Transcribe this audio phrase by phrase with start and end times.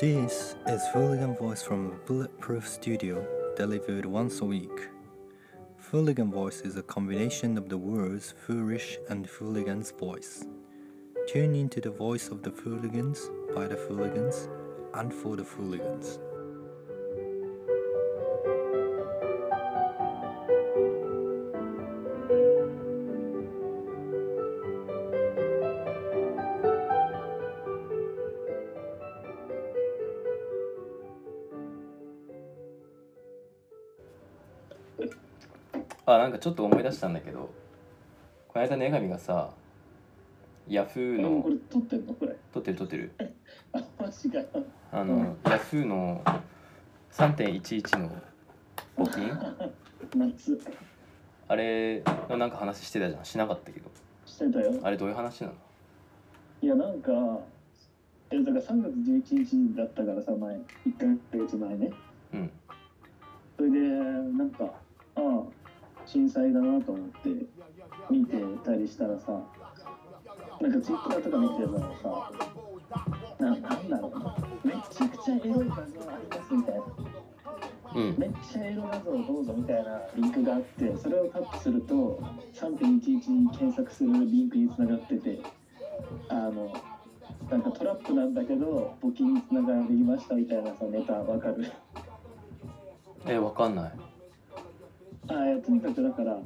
[0.00, 3.22] This is Fooligan Voice from Bulletproof Studio,
[3.54, 4.88] delivered once a week.
[5.76, 10.46] Fooligan Voice is a combination of the words foolish and fooligan's voice.
[11.28, 14.48] Tune into the voice of the fooligans, by the fooligans,
[14.94, 16.18] and for the fooligans.
[36.30, 37.50] なんかちょっと思い出したんだけど
[38.46, 39.50] この間女神がさ
[40.68, 42.36] ヤフーのこれ撮ってんのこれ？
[42.52, 43.12] 撮ってる撮ってる。
[43.72, 44.38] あマジか
[44.92, 46.22] あの、ヤフーの
[47.10, 48.10] 3.11の
[48.96, 49.36] 募金？
[50.14, 50.60] 夏。
[51.48, 53.24] あれのなんか話してたじゃん。
[53.24, 53.90] しなかったけど。
[54.24, 54.72] してたよ。
[54.84, 55.54] あれどういう話なの？
[56.62, 57.10] いやなんか
[58.30, 58.92] えだから3月
[59.34, 60.54] 11日だったからさ前。
[60.54, 60.60] 1
[60.96, 61.90] ヶ月前ね。
[62.34, 62.50] うん。
[63.56, 64.72] それでなんか
[66.12, 67.28] 震災だなと思って
[68.10, 69.32] 見てたりしたらさ
[70.60, 72.30] なんかツイッターとか見てたらさ
[73.38, 76.82] ななんだろうなめちゃくちゃエロい画像ありますみたいな。
[77.92, 78.14] うん。
[78.18, 82.22] めっちゃエロ画像どうぞみたいなリンクがあってそれをタップすると
[82.54, 85.40] 3.11に検索するリンクにつながってて
[86.28, 86.72] あの
[87.50, 91.66] なんかトラップなんだけど募金につながりましたみたいなさネタわかる？
[93.26, 93.92] えわかんない
[95.30, 96.38] あいやとにかくだから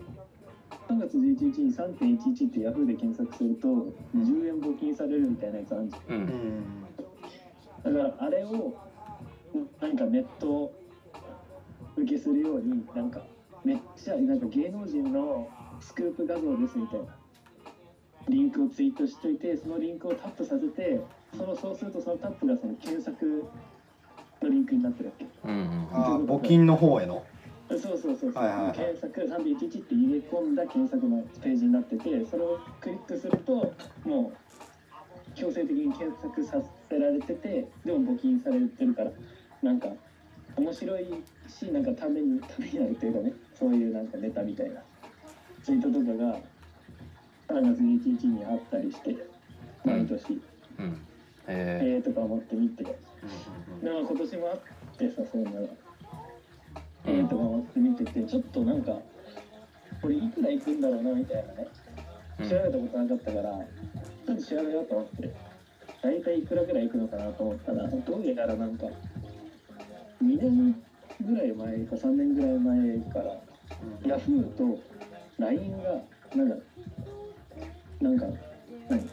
[0.89, 3.69] 3月11日に3.11ってヤフーで検索すると
[4.15, 6.17] 10円募金されるみたいなやつあるじゃん。
[6.17, 6.85] うん。
[7.83, 8.75] だからあれを
[9.81, 10.73] なんかネット
[11.97, 13.21] 受けするようになんか
[13.65, 15.49] めっちゃなんか芸能人の
[15.81, 17.07] スクープ画像ですみたいな。
[18.29, 20.99] リンクをツイートしといてそのリンクをタップさせて
[21.37, 23.45] そのそうするとそのタップがその検索
[24.43, 25.27] のリンクになってるわけ。
[25.45, 25.89] うんうん。
[25.93, 27.23] あー募金の方への
[27.69, 28.77] そうそうそうそう、はいはいはい。
[28.77, 39.11] 検索311って入れ込んだ検索のページになっててそれをクリックするともう強制的に検索させられててでも募金されてるから
[39.63, 39.89] なんか
[40.57, 41.07] 面白い
[41.49, 44.83] しなんかためにためになるっていうかねそういうなんかネタみたいな
[45.63, 46.39] ツイートとかが
[47.49, 49.17] 3月11日にあったりして
[49.85, 50.41] 毎年、
[50.79, 51.01] うん。
[51.47, 52.85] ええーとか思って見て。
[52.85, 54.59] でも今年もあっ
[54.97, 55.84] てさそういうのが。
[57.07, 58.99] えー、とか思って見ててちょっとなんか
[60.01, 61.69] これいくらいくんだろうなみたいなね。
[62.41, 63.59] ー調べたことなかったから
[64.27, 65.35] ちょっと調べようと思って
[66.03, 68.87] 大体いくらぐらいいくのかなと思ったらどうやらなんか
[70.23, 70.75] 2年
[71.21, 73.41] ぐらい前か3年ぐらい前から
[74.07, 74.79] ヤフーと
[75.39, 76.01] LINE が
[76.35, 76.57] なんか
[78.01, 78.27] なんか
[78.89, 79.09] 何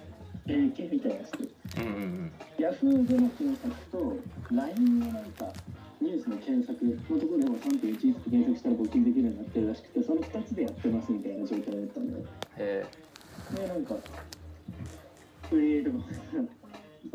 [0.48, 1.52] AK みたいなやつ。
[1.78, 2.32] うんうんうん。
[2.58, 4.18] ヤフーでの検索と
[4.52, 5.46] LINE のなんか
[6.02, 12.26] ニュースの検索のところでも3.11って検索したら募金できるようになってるらしくてその2つでやってますみたいな状態だったんだよ
[12.58, 12.86] え。
[13.56, 13.96] でなんか
[15.52, 16.06] えーとか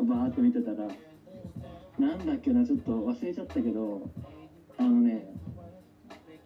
[0.03, 0.77] バーっと見てたら
[1.99, 4.09] なんだっけなちょっと忘れちゃったけど
[4.79, 5.27] あのね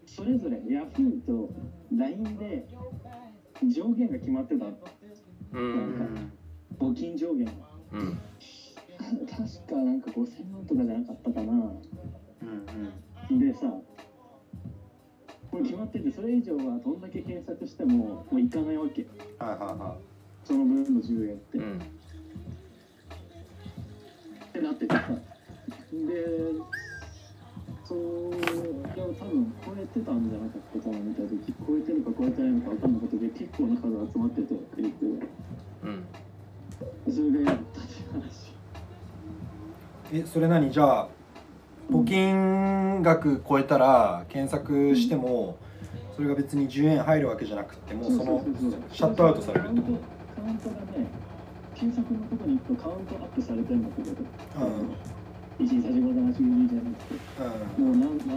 [0.06, 1.50] それぞれヤフーと
[1.96, 2.66] LINE で
[3.64, 4.64] 上限が決まってた。
[4.64, 4.76] のー
[5.52, 6.32] うん
[6.78, 7.44] 募金上限。
[7.44, 7.53] が
[7.92, 8.18] うん。
[9.26, 11.72] 確かなんか5000万とかじゃなかったかな
[12.42, 13.60] うんでさ
[15.51, 19.04] これ決まっててそれ以上はどんだけ検索してももういかないわけ
[19.39, 19.97] はいはいは
[20.45, 21.78] その分の10円って、っうん。
[24.53, 25.09] てなっててさ。
[25.10, 25.19] で
[27.84, 28.37] そうい
[28.97, 31.31] や多分超えてたんじゃなかったかなみたいな。
[31.31, 33.83] 時超えてるか超えてないのか分かんなかったけど結構な数
[34.13, 35.27] 集まっててクリックが
[35.84, 37.13] うん。
[37.13, 38.51] それでやったっていう話。
[40.13, 40.71] いえそれ何？
[40.71, 41.09] じゃあ
[41.91, 45.59] 募金額超えたら検索しても
[46.15, 48.45] それが別に10円入るわけじゃなくてもうその
[48.92, 50.21] シャットアウトされるってこと。
[50.41, 51.07] カウントがね
[51.75, 55.65] 検索のとこに行くとカウントアップされてるんだけど、うん。
[55.65, 57.15] 1時35分8分じゃなくて。
[57.78, 57.84] うん。
[57.87, 58.37] もう何何,、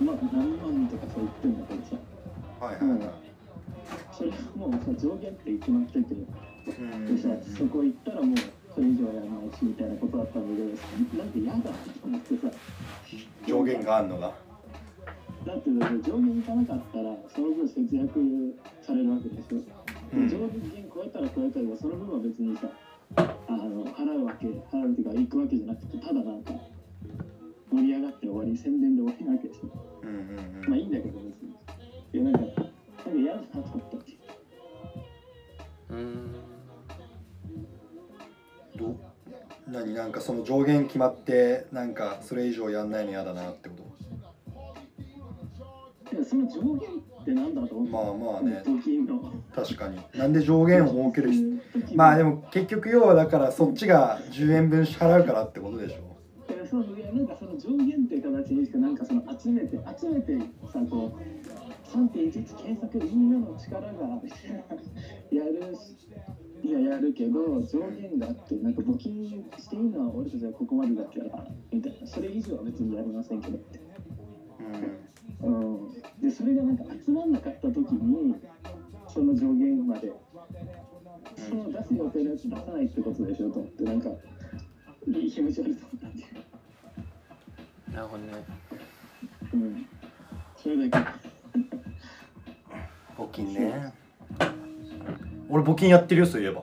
[0.00, 1.96] ま、何万とかそう言ってんだけどさ
[2.60, 2.72] は。
[2.72, 3.00] いはいはい。
[4.12, 6.14] それはもうさ上限って決まってて
[6.78, 7.16] うん。
[7.16, 8.36] でさそこ行ったらもう
[8.74, 11.70] それ以上やらないしみたいなことだったんだけどなんか嫌だと
[12.04, 12.56] 思ってさ。
[13.46, 14.32] 上限があるのが。
[15.46, 18.20] だってだって上限行かなかったらその分節約
[18.82, 19.56] されるわけでしょ、
[20.12, 20.28] うん。
[20.28, 22.68] で上限超えたら超えたらその分は別にさ
[23.16, 26.52] あの払うわけ払うっていうか行くわけじゃなくてただなんか
[27.72, 29.70] 盛り上がって終わり宣伝で終わりなわけですよ
[30.02, 31.50] うんうんまあいいんだけど別に。
[32.12, 32.70] いやなんかなんか
[33.16, 34.18] 嫌だなと思ったって
[35.90, 36.34] うん
[39.72, 43.84] 何なんかその上限決まってなんかそれ以上やんないの嫌だなってこと？
[46.24, 46.76] その上限
[47.20, 48.64] ってなんだと思うまあまあね。
[49.54, 50.00] 確かに。
[50.14, 51.30] なんで上限を設ける
[51.94, 55.98] まあでも結局要はだからそっちが10円分支払うからってことでしょ。
[56.68, 56.80] そう
[57.14, 60.36] なんかその上限っていう形にしてなんかその集めて集めて
[60.72, 61.20] さこう
[61.96, 63.94] 3.11検索みんなの力がや
[65.44, 65.96] るし
[66.62, 69.28] いややるけど上限があってなんか募金
[69.58, 72.06] していいのは俺たちはここまでだからみたいな。
[72.06, 73.56] それ以上は別にやりませんけど。
[73.56, 73.80] って、
[75.42, 75.88] うん、
[76.20, 78.34] でそれがなんか集まんなかった時に
[79.08, 80.12] その上限まで
[81.36, 83.84] その出す予定のやつ出さないってことでしょと思って。
[83.84, 84.10] なんか
[85.06, 86.24] いい気持ち悪いと思ったんで
[87.92, 88.32] なるほどね。
[89.54, 89.86] うん。
[90.56, 91.30] それだけ。
[93.16, 93.92] 募金ね
[95.50, 96.62] 俺募金やってるよそういえば。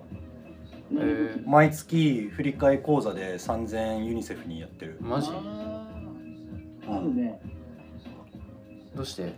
[0.94, 4.98] えー、毎月振り替え口座で3000円ユニセフにやってる。
[5.02, 5.30] マジ？
[6.88, 7.42] あね。
[8.96, 9.34] どうして？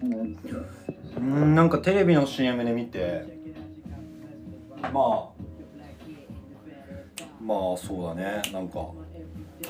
[1.18, 3.40] うんなんかテレビの CM で見て。
[4.82, 5.30] まあ
[7.42, 8.42] まあそうだね。
[8.54, 8.86] なんか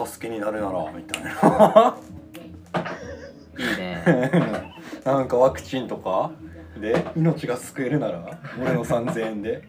[0.06, 1.98] 助けになるならみたいな。
[3.58, 4.04] いいね。
[5.06, 6.32] なんかワクチンとか
[6.78, 9.64] で命が救えるなら俺の3000円で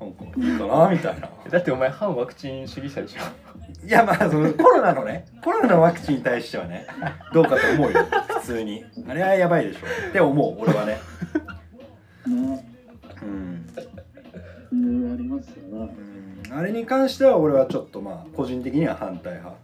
[0.00, 1.30] なんかいいかなみたいな。
[1.50, 3.86] だってお前反ワクチン主義者でしょ。
[3.86, 6.86] いやまあそのコロナのねコロナのワクチンに対してはね
[7.32, 8.04] どうかと思うよ
[8.40, 8.84] 普通に。
[9.08, 9.80] あれはやばいでしょ。
[10.10, 10.98] って思う俺はね。
[12.26, 12.66] ね。
[13.22, 13.66] うん。
[14.72, 15.90] いろいろありますよ
[16.50, 19.58] あれに関しては俺はちょっとまあ個人的には反対派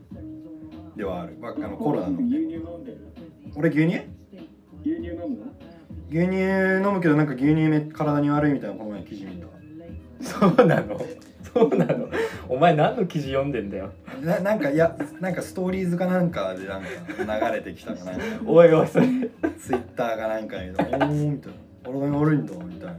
[0.97, 2.99] ではある、まあ、あのコロナの牛乳飲んでる。
[3.57, 4.03] 俺牛乳？
[6.11, 9.47] 牛乳飲むけどなんか牛乳め体に悪いみたいなこの前記事見た
[10.23, 11.01] そうなの？
[11.55, 12.09] そうなの？
[12.49, 13.93] お前何の記事読んでんだよ？
[14.23, 16.89] ななんかいやなんかストーリーズかなんかでなんか
[17.49, 18.23] 流れてきたかなんか。
[18.45, 19.07] おいおいそれ。
[19.07, 22.95] ツイッターかなんかに「おー」みたいな「体に悪いんだ」みたいな。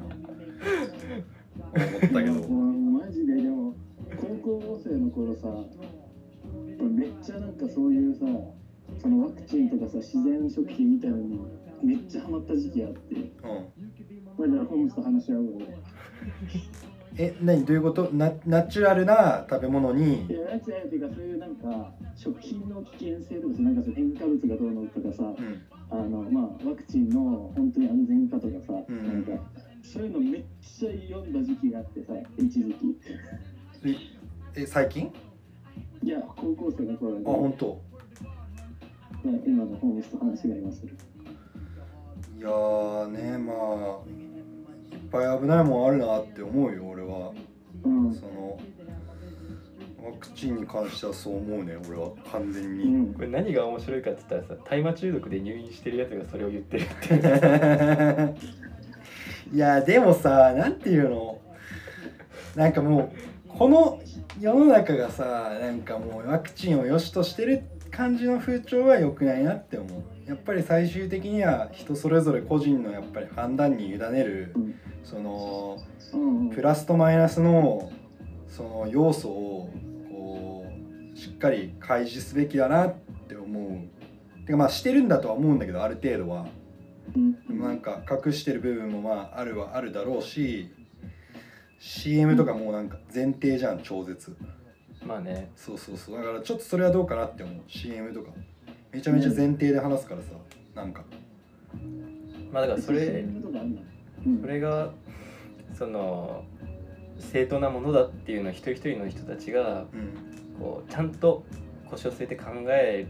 [1.73, 2.47] 思ったけど。
[2.49, 3.73] マジででも
[4.17, 4.27] 高
[4.59, 5.47] 校生の頃さ
[6.81, 8.25] めっちゃなんかそういうさ
[9.01, 11.39] そのワクチンとかさ自然食品みたいなのに
[11.83, 13.15] めっちゃハマった時期あって。
[13.15, 13.25] うん。
[14.37, 15.61] まあじゃあホームスと話し合うわ
[17.17, 17.65] え何？
[17.65, 18.09] どういうこと？
[18.13, 20.25] ナナチュラルな食べ物に？
[20.27, 25.61] いやナチュラルっていうかそういうなんか食品の危険性とかさなんかその添加物がどうのとかさうん。
[25.89, 29.25] あのまあワクチンの本当に安全かとかさ、うん。
[29.25, 29.43] なんか
[29.83, 32.97] そういうのめっちゃ読んだ時期があってさ一時期。
[34.55, 35.11] え最近？
[36.03, 37.81] いや高校生の頃あ本当。
[39.23, 40.97] まあ今のホームスと話が今する
[42.41, 43.55] いやーねまあ
[44.95, 47.33] いっぱい危ないもんあるなって思うよ俺は。
[47.83, 48.11] うん。
[48.15, 48.59] その
[50.03, 53.13] ワクチンに関してはそう思うね俺は完全うに、ん。
[53.13, 58.35] これ何が面白いかって言ったらさ大麻中毒で入院してるやつがそれを言ってるって。
[59.53, 61.39] いやでもさなんていうの？
[62.55, 63.13] なんかも
[63.45, 64.01] うこの
[64.39, 70.01] 世の中がさなんかもうワクチンを良しとしてる感じの風潮は良くないなって思う
[70.31, 74.75] やっぱり最終的には人それぞれ個人のやっぱり判断に委ねるうん。
[75.03, 75.77] その
[76.55, 77.91] プラスとマイナスの
[78.47, 79.69] その要素を
[80.09, 80.65] こ
[81.13, 82.93] うしっかり開示すべきだなっ
[83.27, 83.89] て思
[84.39, 84.45] う。
[84.45, 86.47] てかまあしてるんだとは思うんだけどある程度は。
[87.13, 87.33] うん。
[87.33, 90.73] でもなんか隠してる部分もまああるはあるだろうし
[91.79, 94.33] CM とかもうなんか前提じゃん超絶。
[95.05, 95.51] まあね。
[95.57, 96.15] そうそうそう。
[96.15, 97.63] だからちょっとそれはどうかなって思う。
[97.67, 98.31] CM とか
[98.91, 100.27] めちゃめちゃ前提で話すからさ
[100.75, 101.03] なんか。
[102.51, 103.25] まあだからそれ
[104.41, 104.91] それが
[105.77, 106.43] その
[107.17, 110.31] 正当なものだっていうのを一人一人の人たちがうん。
[110.59, 111.43] こうちゃんと
[111.89, 113.07] 腰を据えて考え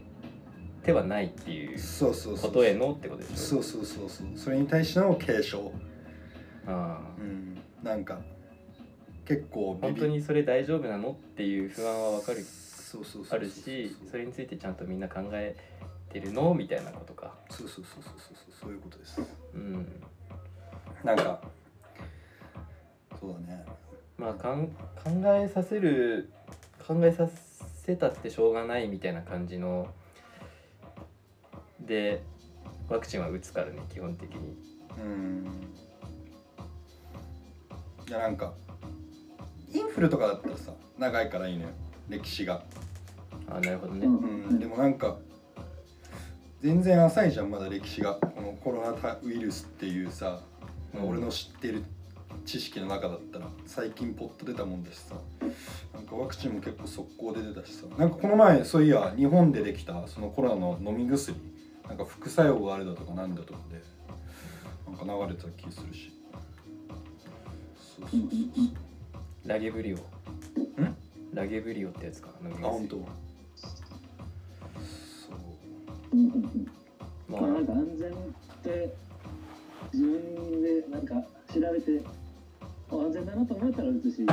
[0.84, 3.36] てはないっていうそうそうそうことへのってことでしょ？
[3.36, 4.28] そうそうそうそう。
[4.38, 5.74] それに対しての継承
[6.66, 7.20] ああ。
[7.20, 7.58] うん。
[7.84, 8.20] なんか
[9.26, 9.94] 結構ビビ。
[9.94, 11.12] 本当にそれ大丈夫なの？
[11.12, 12.42] っていう不安はわかる。
[12.42, 13.26] そうそう。
[13.30, 15.58] あるしそれについてちゃんとみんな考え
[16.12, 16.54] てるの？
[16.54, 17.34] みたいなことか。
[17.50, 18.54] そうそうそうそうそうそう。
[18.62, 19.22] そういうことです。
[19.54, 19.86] うん。
[21.04, 21.42] なんか
[23.20, 23.66] そうだね。
[24.18, 24.76] まあかん考
[25.36, 26.30] えさせる
[26.88, 27.28] 考えさ
[27.84, 29.88] せたってしょうがないみたいな感じの
[31.80, 32.22] で
[32.88, 34.56] ワクチンは打つからね基本的に。
[35.00, 35.48] うん。
[38.08, 38.54] いやなんか
[39.72, 41.70] インフルとかだったらさ長いからいいのよ。
[42.10, 42.64] 歴史が。
[43.50, 44.18] あなるほどね、うん。
[44.18, 44.60] うん。
[44.60, 45.18] でもなんか
[46.62, 48.16] 全然浅いじゃんまだ歴史が。
[48.16, 50.42] このコロナウイルスっていうさ、
[50.94, 51.84] うん俺の知ってる
[52.46, 55.16] 知識の中だったら最近ポッと出たもんだしさ。
[55.94, 57.86] なんかワクチンも結構速攻で出たしさ。
[57.98, 61.38] なんかこの前そういや日本でできたそのコロナの飲み薬
[61.88, 63.82] なんか副作用があるだとかなんだとかで
[64.86, 66.12] なんか流れてた気するし。
[67.98, 69.98] そうそうそうラゲブリオ。
[69.98, 70.02] ん？
[71.34, 72.96] ラゲブリオってやつかな飲みそうあ本当。
[72.98, 73.31] 薬そう
[76.12, 76.68] うんうんうん。
[77.28, 78.14] ままあ、なんあか安全っ
[78.64, 78.94] て
[79.94, 81.16] 自分でなんか
[81.54, 82.04] 調べて
[82.92, 84.26] あ安全だなと思ったら打つし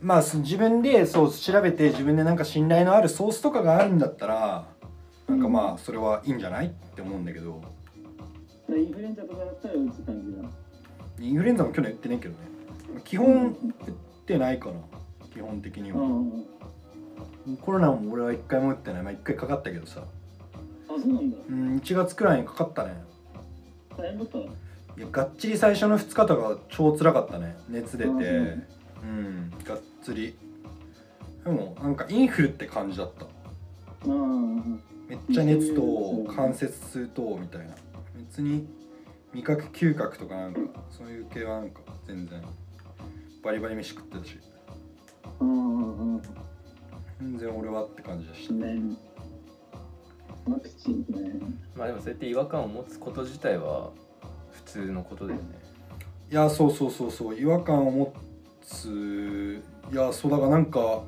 [0.00, 4.68] まあそ自分でそう調べて自分でなんか信頼のあるソースとかがあるんだったら
[5.28, 7.60] なんかまあそれはいいんじゃないって思うんだけど。
[8.68, 10.48] インフルエンザとかだったら打つ感じだ。
[11.20, 12.38] インフルエンザも去年打ってないけどね。
[13.04, 13.54] 基本打っ
[14.26, 14.74] てないかな。
[15.32, 16.00] 基本的には。
[16.00, 16.46] うんうん
[17.62, 19.02] コロナも俺は一回も打ってない。
[19.02, 20.02] まあ一回かかったけどさ。
[20.02, 20.04] あ
[21.00, 21.36] そうなんだ。
[21.48, 22.94] うん1月くらいにかかったね。
[23.96, 24.46] 大変だったい
[24.98, 27.56] やがっちり最初の2日とか超辛かったね。
[27.68, 28.10] 熱出て。
[28.10, 30.36] ううんんがっつり。
[31.44, 33.26] でもなんかインフルって感じだった。
[35.08, 37.74] めっちゃ熱と関節痛とみたいな。
[38.18, 38.66] 別に
[39.32, 40.60] 味覚嗅覚とかなんか
[40.90, 42.42] そういう系はなんか全然。
[43.44, 44.38] バリバリ飯食ってたし。
[45.40, 46.22] うんうん
[47.20, 48.54] 全然俺はって感じでした。
[48.54, 48.96] うんね
[50.48, 51.30] ワクチンね
[51.74, 53.90] まあでもそうやって違和感を持つこと自体は
[54.52, 55.44] 普通のことだよね。
[56.30, 57.34] いやそうそうそうそう。
[57.34, 58.12] 違和感を持
[58.62, 59.62] つ。
[59.92, 61.02] いやそうだからなんか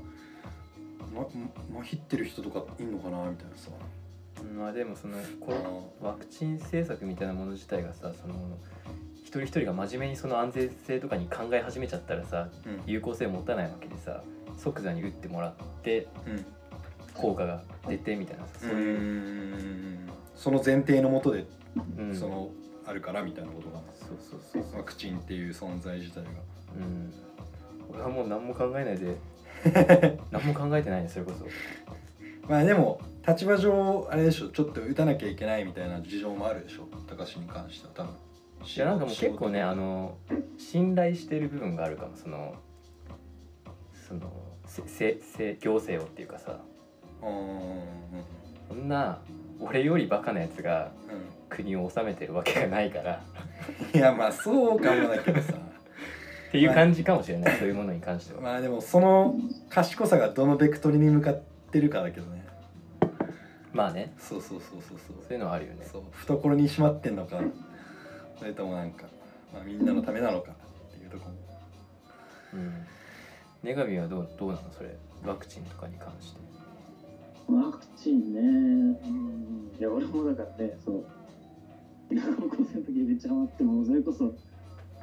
[1.15, 1.27] ま
[1.75, 3.71] まひってる人とかいんのかなみたいなさ。
[4.57, 8.35] まあでもそのコロあワクチン政策みたいなもの自体がさその
[9.17, 12.81] 一人一人が真面目にその安全性とかに考え始めちゃったらさうん。
[12.87, 14.23] 有効性持たないわけでさ
[14.57, 15.53] 即座に打ってもらっ
[15.83, 16.47] てうん
[17.19, 20.09] 効果が出てみたいなさそうういう、ん。
[20.35, 21.47] その前提のもとで、
[21.99, 22.51] うん、その
[22.87, 23.81] あるからみたいなことが。
[23.95, 24.79] そうそうそうそう。
[24.79, 26.31] ワクチンっていう存在自体が。
[26.77, 27.13] うん。
[27.91, 29.17] 俺はもう何も考えないで
[30.31, 31.47] 何も考えてないねそれこそ。
[32.49, 38.13] まあでも立場上あれでしょちょっと打たなきゃいけないみたいな事情もあるでしょ高橋に関しては多分。
[38.65, 40.17] いやなんかもう結構ねあの
[40.59, 42.55] 信頼してる部分があるかもその
[44.09, 44.33] その
[44.67, 46.61] せせせ行政をっていうかさ
[47.21, 49.19] そんな
[49.61, 50.89] 俺よりバカなやつがう
[51.49, 53.23] 国を治めてるわけがないから。
[53.93, 55.55] んいやまあそうかもだけどさ。
[56.49, 58.41] っていう感じかもしれないそういうものに関しては。
[58.41, 59.37] まあでもその
[59.69, 62.47] 賢さがどのベクトルに向かってるかだけどね。
[63.73, 64.15] まあね。
[64.19, 65.17] そうそうそうそうそう。
[65.21, 65.85] そういうのはあるよね。
[65.85, 66.03] そう。
[66.13, 67.41] 懐にしまってんのか。
[68.39, 69.05] それともなんか、
[69.53, 70.53] まあ、みんなのためなのか。
[70.53, 71.27] っていうとこ
[72.53, 72.65] ろも。
[72.65, 72.87] うん。
[73.63, 74.71] ネガビはどうどうなの？
[74.71, 74.97] それ。
[75.27, 76.41] ワクチンとかに関して
[77.49, 81.05] ワクチンね、うん、いや俺もだからねそう。
[82.11, 84.35] 高校生の時めっちゃハマってもうそれこそ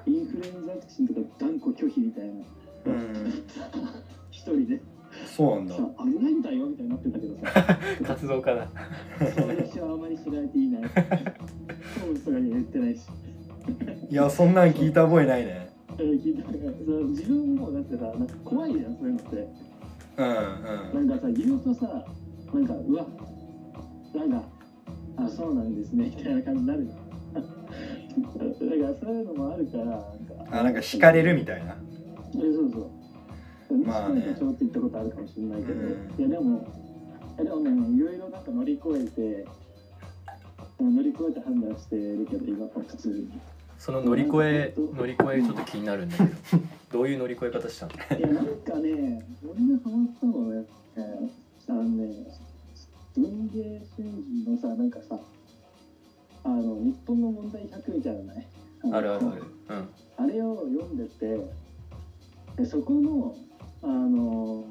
[0.08, 2.34] インフルエンザワクチンとか断固拒否みたいな。
[2.86, 3.44] うん。
[4.32, 4.82] 一人で。
[5.36, 5.76] そうなんだ。
[5.76, 7.80] さ危ないんだよみたいになってたけどさ。
[8.06, 8.68] 活動家だ。
[9.36, 10.82] そう私はあまり知られていない。
[12.00, 13.08] そうとかには言ってないし。
[14.10, 15.70] いやそんなん聞いた覚えないね。
[15.98, 19.48] えー聞いた自分もだってさなんか怖いじゃんそういうのって。
[20.18, 21.08] うんうん。
[21.08, 22.06] なんかさ言うとさ
[22.54, 23.06] なんかうわ
[24.14, 24.44] なんか
[25.18, 26.86] あそうなんですねみたいな感じになる。
[26.86, 27.42] じゃん
[28.22, 30.06] だからそういうのもあるからなんか
[30.60, 31.76] あなんか惹かれるみたいな。
[32.36, 32.90] えそうそ
[33.72, 33.78] う。
[33.86, 34.22] まあね。
[34.38, 35.90] ちょっと言ったことあるかもしれないけど、うん。
[36.18, 36.68] いやでも
[37.36, 39.46] いやでもねいろいろなんか乗り越えて
[40.80, 43.30] 乗り越えて判断してるけど今は普通に。
[43.78, 46.30] その乗り越え乗り越えちょっと気になるんだけど。
[46.94, 47.92] どういう乗り越え方したの？
[48.18, 50.66] いやなんかね俺がハマったのはね
[51.68, 52.28] あのね
[53.16, 55.20] 文芸春秋のさなんかさ
[56.44, 58.48] あの日本の問題100みたいなのない
[58.84, 59.44] のあるあるある。
[59.70, 59.90] うん。
[60.18, 61.40] あれを読んでて
[62.56, 63.36] でそこの
[63.82, 64.64] あの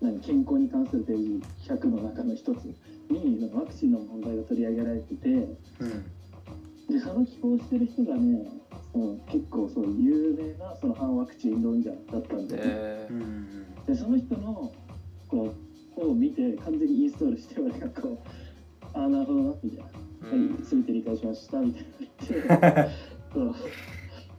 [0.00, 2.64] 何健康に関するページ100の中の一つ
[3.10, 6.10] にワクチンの問題が取り上げられててうん。
[6.88, 8.48] でその寄稿してる人がね
[8.92, 14.72] その結構そう有名なその反ワクチン論者だったんで,、えうんうんでその人の
[15.28, 15.69] こう
[16.06, 18.18] を見て完全にインストールして俺がこう
[18.92, 19.84] ああなるほどなみたいな。
[20.28, 21.88] ーはい、全て理解しましたみたいな。
[21.98, 22.44] 言っ
[22.86, 22.90] て
[23.32, 23.54] そう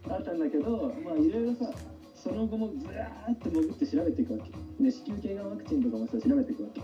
[0.10, 1.72] あったんだけどまあいろいろさ
[2.16, 4.52] その後もずらーって潜って調べていくわけ。
[4.84, 6.82] で子宮頸がんワクチンとかもさ調べていくわけ。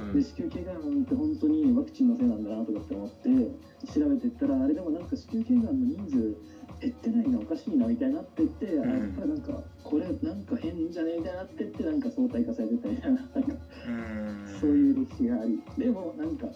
[0.00, 0.14] うん。
[0.14, 3.28] で子宮頸がんって本当にワクチンのせいなんだなとかって思って
[3.86, 6.36] 調べていったらあれでもなんか子宮頸がんの人数
[6.82, 13.54] 減ってないのおかしいなみたいになってって、あやっぱりなんかこれなんか変じゃねえみたいになってってなんか相対化されてたみたいななんか
[13.86, 14.58] うん。
[14.60, 16.46] そういう歴史があり、でもなんか、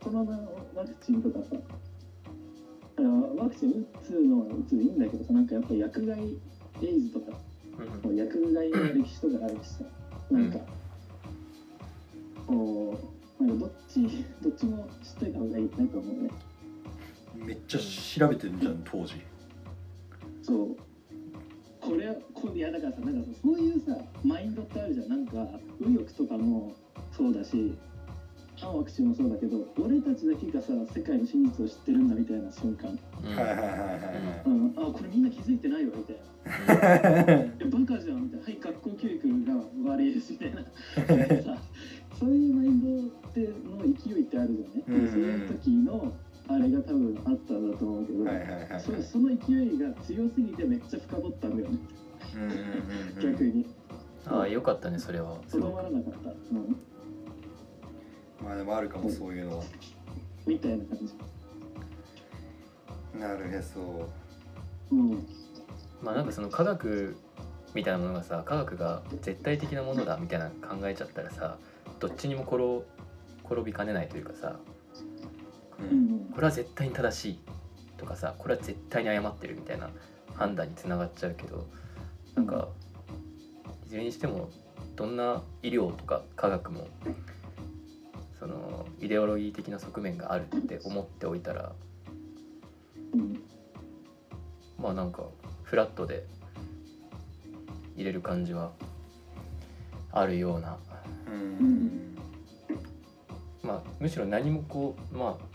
[0.00, 0.32] コロナ
[0.74, 1.56] ワクチンとかさ、
[3.36, 6.20] ワクチン打つのは打つでいいんだけどさ、なんかやっぱり薬害
[6.82, 7.38] エイズとか、
[8.04, 8.16] うん。
[8.16, 9.84] 薬害の歴史とかあるしさ
[10.30, 10.58] なんか、
[12.46, 12.98] こ
[13.40, 14.00] うなんかどっち
[14.42, 16.30] どっちも知っといた方がいいなと思うね。
[17.34, 19.14] めっちゃ調べてるじゃん当時
[20.48, 20.76] そう。
[21.80, 25.08] これこいやだからさなんかさそういうさマインドってあるじゃん。
[25.08, 25.46] なんか
[25.78, 26.74] 右翼とかも
[27.12, 27.76] そうだし
[28.56, 34.42] 反ワクチンもそうだけど俺たちだけがさ世界の真実を知ってるんだみたいな瞬間、うんはいはいはいはい。
[34.46, 36.24] うん、あこれみんな気づいてないわみたいな。
[37.68, 38.44] バカじゃんみたいな。
[38.46, 40.62] はい学校教育が悪いですみたいな。
[41.42, 41.62] さ
[42.18, 45.08] そういうマインドっての勢いってあるじゃんね、うんうん。
[45.08, 46.12] その時の
[46.50, 48.80] あれが多分あったんだと思うけど、はいはいはいはい。
[48.80, 51.78] そその勢いが強すぎてめっちゃ深掘ったんだよね、
[52.34, 53.66] うんうんうん逆に。
[54.26, 55.36] ああよかったねそれは。
[55.46, 56.76] すとどまらなかった、うん、
[58.42, 59.64] まあでもあるかもそういうのは。
[60.46, 61.14] みたいな感じ。
[63.18, 64.08] なるへそ。
[64.90, 65.26] うん。
[66.02, 67.14] まあなんかその科学
[67.74, 71.58] みたいなものがさ科学が絶対的なものだみたいな考えちゃったらさ
[72.00, 72.82] どっちにも転
[73.44, 74.48] 転びかねないというかさ。
[74.48, 74.77] ううんん
[76.34, 77.38] これは絶対に正しい
[77.96, 79.90] とかさこれは絶対に誤ってるみたいな
[80.34, 81.66] 判断につながっちゃうけど
[82.34, 82.68] なんか
[83.86, 84.50] いずれにしても
[84.96, 86.88] どんな医療とか科学も
[88.38, 91.72] そのイデオロギー的な側面があるって思っておいたら
[93.14, 93.40] うん
[94.78, 95.24] まあなんか
[95.64, 96.24] フラットで
[97.96, 98.70] 入れる感じは
[100.12, 100.78] あるような。
[101.26, 102.16] うん。
[103.62, 105.47] まあむしろ何もこうまあ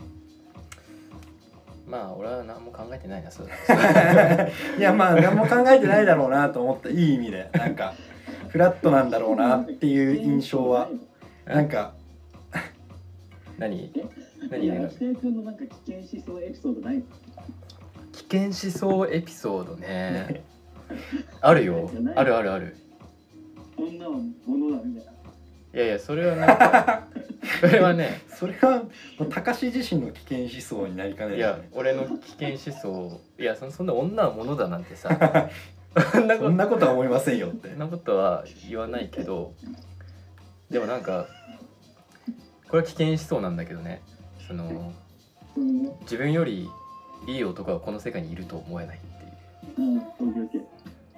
[1.94, 3.54] まあ俺は何も考えてないなそうだ。
[4.80, 7.52] いやまあ何も考えてないだろうなと思ったいい意味で。
[7.54, 7.94] なんか
[8.48, 10.90] フラットなんだろうなっていう印象は。
[11.46, 11.94] なんか
[13.60, 13.86] 何？
[13.86, 13.92] い
[14.50, 17.04] 何何や秋田君のなんか危険思想エピソードない？
[18.12, 20.44] 危険思想エピソードね。
[21.42, 21.92] あるよ。
[22.16, 22.76] あるあるある。
[23.78, 25.12] 女は物だみたいな。
[25.12, 27.08] いやいやそれはなんか
[27.64, 28.22] それはね。
[28.28, 28.84] それは
[29.18, 33.22] もう高志自身の危険思想になりかねないいや俺の危険思想。
[33.40, 35.50] いやそそんな女はものだなんてさ。
[36.12, 37.70] そんなことそんなことは思いませんよって。
[37.70, 39.54] そんなことは言わないけど。
[40.70, 41.28] でもなんか
[42.68, 44.02] これは危険思想なんだけどね。
[44.46, 44.94] その
[45.56, 46.68] うん自分より
[47.28, 49.00] いい男がこの世界にいると思えないっ
[49.76, 50.66] ていう。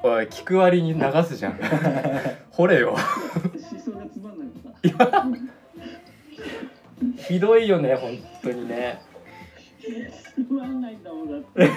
[0.04, 1.60] おい聞く割に流すじゃん。
[2.52, 2.92] 掘れよ。
[2.92, 3.00] 思
[3.80, 4.48] 想がつまんない
[4.94, 5.26] のさ
[7.18, 9.02] ひどいよね本当にね。
[9.80, 11.70] つまんないんだもんだって。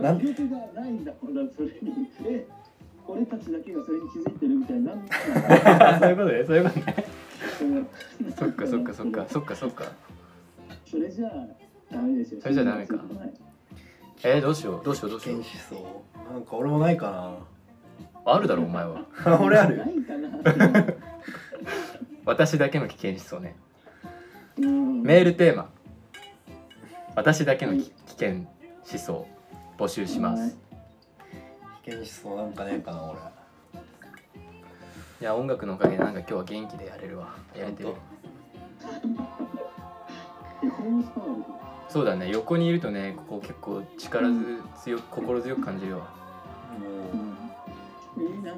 [0.00, 2.08] なん魅力がないんだもんだってそれに。
[2.26, 2.46] え
[3.06, 4.94] 俺たちだけがそれに気づいてるみたいな。
[4.94, 5.06] なん
[5.78, 6.84] なんそういうことねそういうことね。
[8.30, 9.84] だ そっかそっかそっかそっかそっか。
[10.86, 11.46] それじゃあ
[11.94, 12.40] ダメですよ。
[12.40, 12.96] それじゃダメか。
[14.22, 17.36] えー、どうしようどうしようどうし危よ険思想なんか俺もないか
[18.24, 19.04] うあるだろお前は。
[19.26, 19.76] な 俺ある。
[19.76, 20.28] ないかな
[22.24, 23.54] 私だけの危険思想ね。
[24.58, 25.02] うん。
[25.02, 25.68] メールテーマ。
[27.14, 28.46] 私だけのき危険思
[28.98, 29.26] 想
[29.78, 30.56] 募集します。
[31.84, 33.18] 危険思想なんかねえかな俺。
[35.20, 37.34] いや音楽のおかげでなんか今日は元気でやれるわ。
[37.56, 37.90] やれてる。
[41.90, 42.30] そうだね。
[42.30, 44.28] 横にいるとねここ結構力
[44.82, 46.08] 強く心強く感じるわ。
[48.16, 48.52] もいいな。
[48.52, 48.54] ぁ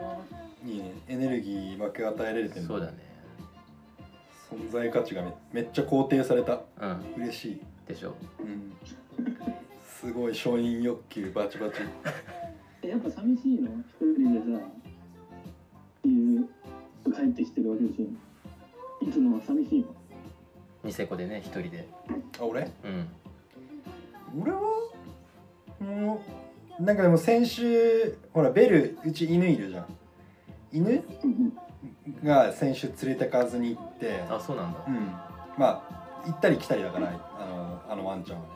[0.64, 0.92] ういいね。
[1.09, 3.05] エネルギー分け与えられてるそうだね
[4.50, 6.61] 存在価値がめめっちゃ肯定された。
[6.80, 7.22] うん。
[7.24, 7.61] 嬉しい。
[7.88, 8.14] でしょ。
[8.40, 8.72] うん。
[9.85, 11.74] すごい承認欲求バチバチ。
[12.82, 13.70] えやっぱ寂しいの？
[14.00, 16.48] 一人でさっていう
[17.12, 18.02] 帰ってきてるわけでし。
[18.02, 19.87] ょいつもは寂しいの？
[20.85, 21.88] ニセコでね一人で。
[22.38, 22.70] あ俺？
[22.85, 23.09] うん。
[24.42, 24.61] 俺は？
[25.80, 26.22] も
[26.78, 29.87] うなんかでも先週ほらベルうち犬いるじゃん。
[30.72, 31.02] 犬？
[31.24, 31.59] うん
[32.25, 34.81] が先週連れてかずに行ってあそうなんだ。
[34.87, 35.12] うん。
[35.59, 37.11] まあ行ったり来たりだからあ
[37.46, 38.49] のあのワンちゃんはね。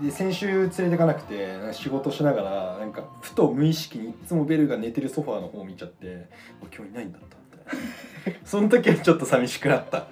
[0.00, 0.06] うん。
[0.06, 6.28] で先週連れてかなくて仕事しながらなんかふと無意識にいつもベルが寝てるソファーの方を見ちゃって
[6.62, 8.40] あ今日いないんだったみたいな。
[8.44, 10.06] その時はちょっと寂しくなった。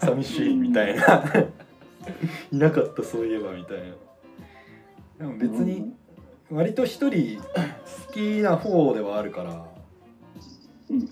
[0.00, 1.02] 寂しいみたいな。
[2.52, 3.84] いなかったそういえばみたいな。
[5.18, 5.92] でも別に
[6.50, 9.66] 割と一人好きな方ではあるから
[10.90, 11.08] うん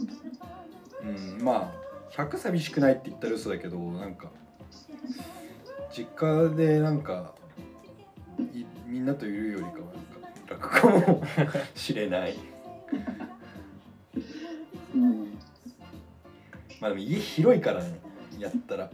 [1.08, 1.10] う
[1.40, 4.28] んまあ100寂しくないって言ったら嘘だけどなんか
[5.96, 7.34] 実家でなんか
[8.52, 9.76] いみんなといるよりかは
[10.48, 11.22] なんか楽かも
[11.74, 12.36] しれない。
[14.94, 15.38] うん。
[16.80, 17.98] まあでも家広いからね
[18.38, 18.90] やったら。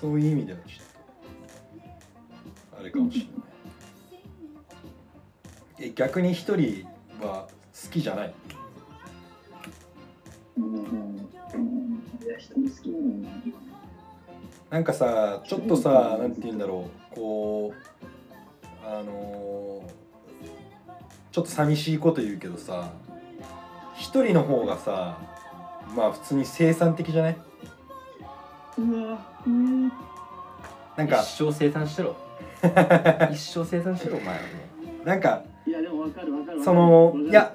[0.00, 3.30] そういう意味ではちょっとあれかもしれな
[5.86, 5.88] い。
[5.88, 6.86] え逆に一人
[7.20, 7.48] は
[7.82, 8.34] 好きじゃない？
[14.70, 17.14] なんかさちょっとさなんて言うんだろう。
[17.14, 19.96] こうあのー
[21.32, 22.88] ちょっと寂しいこと言うけどさ
[23.94, 25.18] 一人の方がさ
[25.94, 27.36] まあ普通に生産的じゃない？
[28.78, 29.88] うわうん。
[29.88, 32.16] なんか一生生産してろ。
[33.30, 34.48] 一生生産してろ お前はね。
[35.04, 36.64] なんかいやでもわかるわかるわかる。
[36.64, 37.54] そのいや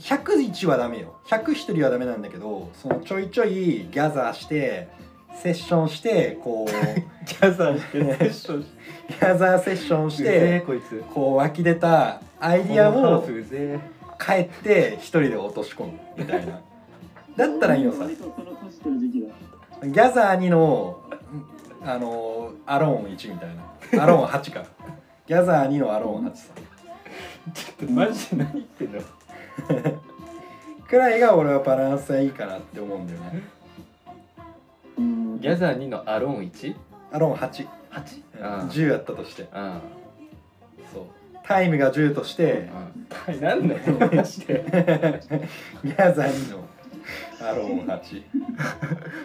[0.00, 1.16] 101はダメよ。
[1.26, 4.88] 101人はダメなんだけどそのちょいちょいギャザーして
[5.34, 6.70] セッションしてこう
[7.26, 8.66] ギャザーしてセッションし
[9.08, 11.04] ギャザーセッションしててこいつ。
[11.12, 13.22] こう湧き出たアイディアを
[14.18, 16.60] 帰って一人で落とし込むみたいな。
[17.36, 18.06] だったらいいのさ。
[18.06, 21.00] ギャザー2の
[21.82, 23.48] あのアローン1みたい
[23.94, 24.02] な。
[24.02, 24.64] アローン8か。
[25.26, 26.48] ギャザー2のアローン8さ。
[27.54, 29.00] ちょっとマジで何言ってんの？
[30.88, 33.42] くらいが俺はバランスがいいかなって思うんだよね。
[34.98, 35.40] うん。
[35.40, 36.74] ギャザー2のアローン 1?8?
[37.12, 38.68] アローン8 8?
[38.68, 39.42] 10やったとして。
[39.54, 39.80] うん
[40.92, 41.04] そう。
[41.44, 42.68] タイムが10として。
[43.28, 43.80] うんなんだよ
[44.12, 44.64] マジで。
[45.84, 46.64] ギャザー2の
[47.40, 48.22] アローン8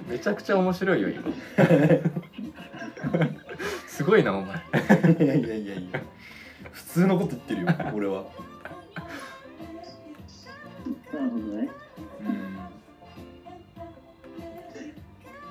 [0.10, 1.24] めちゃくちゃ面白いよ今。
[3.88, 4.56] すごいなお前。
[5.24, 6.02] いやいやいやいや。
[6.72, 8.26] 普通のこと言ってるよ俺は
[11.16, 11.70] なるほどね。
[12.20, 12.56] うん。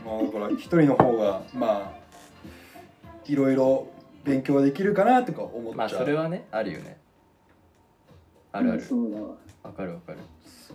[0.05, 2.05] まあだから一人の方がまあ
[3.25, 3.89] いろいろ
[4.25, 6.99] 勉強できるかなとか思っちゃう、まあそれはねあるよね。
[8.53, 8.83] あるある。
[8.83, 9.21] そうだ。
[9.21, 9.29] わ
[9.63, 10.19] わかるわかる。
[10.45, 10.75] そ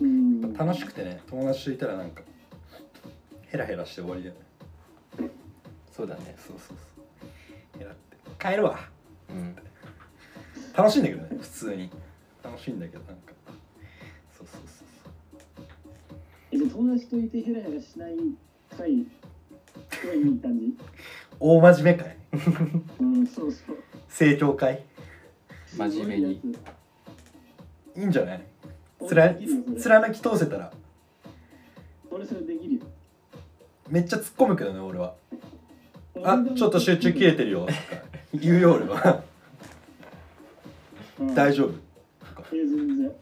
[0.00, 0.04] う。
[0.04, 0.06] う。
[0.06, 2.22] ん楽しくてね友達といたらなんか
[3.48, 4.40] ヘラヘラして終わりだよね。
[5.92, 6.36] そうだね。
[6.38, 7.78] そうそうそう。
[7.78, 8.16] ヘラって。
[8.40, 8.78] 帰るわ。
[9.28, 9.56] うん。
[10.74, 11.90] 楽しいんだけどね普通に
[12.42, 13.32] 楽しいんだけどなんか。
[14.36, 16.16] そうそうそう
[16.52, 18.16] えじゃあ友達といてヘラヘラしない
[18.76, 18.86] 回が
[20.14, 20.76] いい感じ
[21.40, 22.16] 大真面目会
[23.00, 23.76] うんそうそう。
[24.08, 24.82] 成長会。
[25.76, 26.40] 真面目に。
[27.96, 28.42] いいんじゃない？
[29.00, 29.34] つつら
[30.00, 30.72] 貫き通せたら。
[32.10, 32.80] 俺それできるよ。
[33.88, 35.14] めっちゃ突っ込むけどね俺は。
[36.24, 37.66] あちょっと集中切れてるよ。
[37.66, 37.72] と か
[38.34, 39.22] 言うよ俺は。
[41.20, 41.34] うん。
[41.34, 41.74] 大丈夫
[42.52, 43.12] え全然。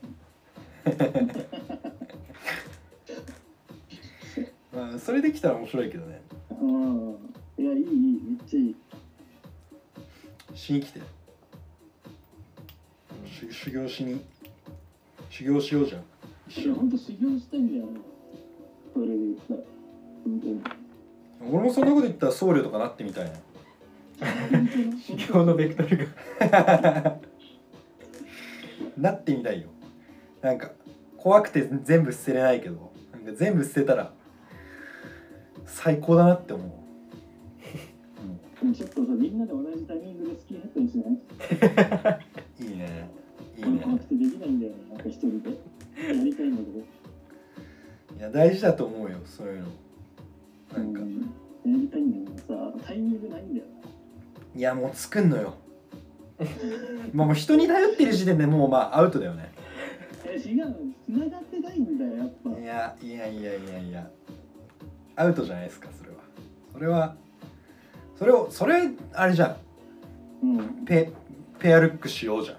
[4.73, 6.23] まあそれできたら面白いけどね。
[6.61, 7.17] うん。
[7.59, 7.87] いやいいいい。
[7.87, 8.77] めっちゃいい。
[10.55, 11.01] しに来て。
[11.01, 11.05] し
[13.51, 14.21] 修行しに。
[15.31, 16.03] 修行しようじゃん。
[16.63, 18.01] いやほんと修行したいんだよな
[18.95, 19.61] それで言ったら。
[20.25, 20.63] 本当に。
[21.53, 23.33] 俺もそんなこと言ったら僧侶とかなってみたいな
[24.99, 26.09] 修行のベクトル
[26.39, 27.19] が
[28.97, 29.69] なってみたいよ。
[30.43, 30.71] なんか
[31.17, 34.13] 怖くて全部捨てれないけどなんか全部捨てたら
[35.65, 36.71] 最高だなって思う、
[38.73, 41.19] ちょっとさみんなで同じタイミングでスキンヘッドにしない？
[42.61, 43.11] うん、いいね。
[43.57, 45.51] いい俺怖ねくてできないんだよねなんか一人で。
[45.51, 45.57] や
[46.13, 46.79] りたいんだけど。
[48.19, 49.69] いや大事だと思うよそういうの。
[50.77, 51.01] なんか。
[51.01, 51.21] うん。
[51.21, 51.27] や
[51.65, 53.67] りたいんだけどさタイミングないんだよ
[54.55, 55.55] いやもう作んのよ
[57.13, 59.53] ま あもう人に頼ってる時点でもうまあアウトだよね。
[60.27, 62.51] え違う繋がってないんだよやっぱ。
[62.51, 64.11] いやいやいやいやいや。
[65.17, 66.17] アウトじゃないですかそれは。
[66.75, 67.17] それは
[68.17, 69.57] それをそれあれじゃ
[70.43, 70.47] ん。
[70.47, 70.85] うん。
[70.85, 71.11] ペ
[71.59, 72.57] ペアルックしようじゃん。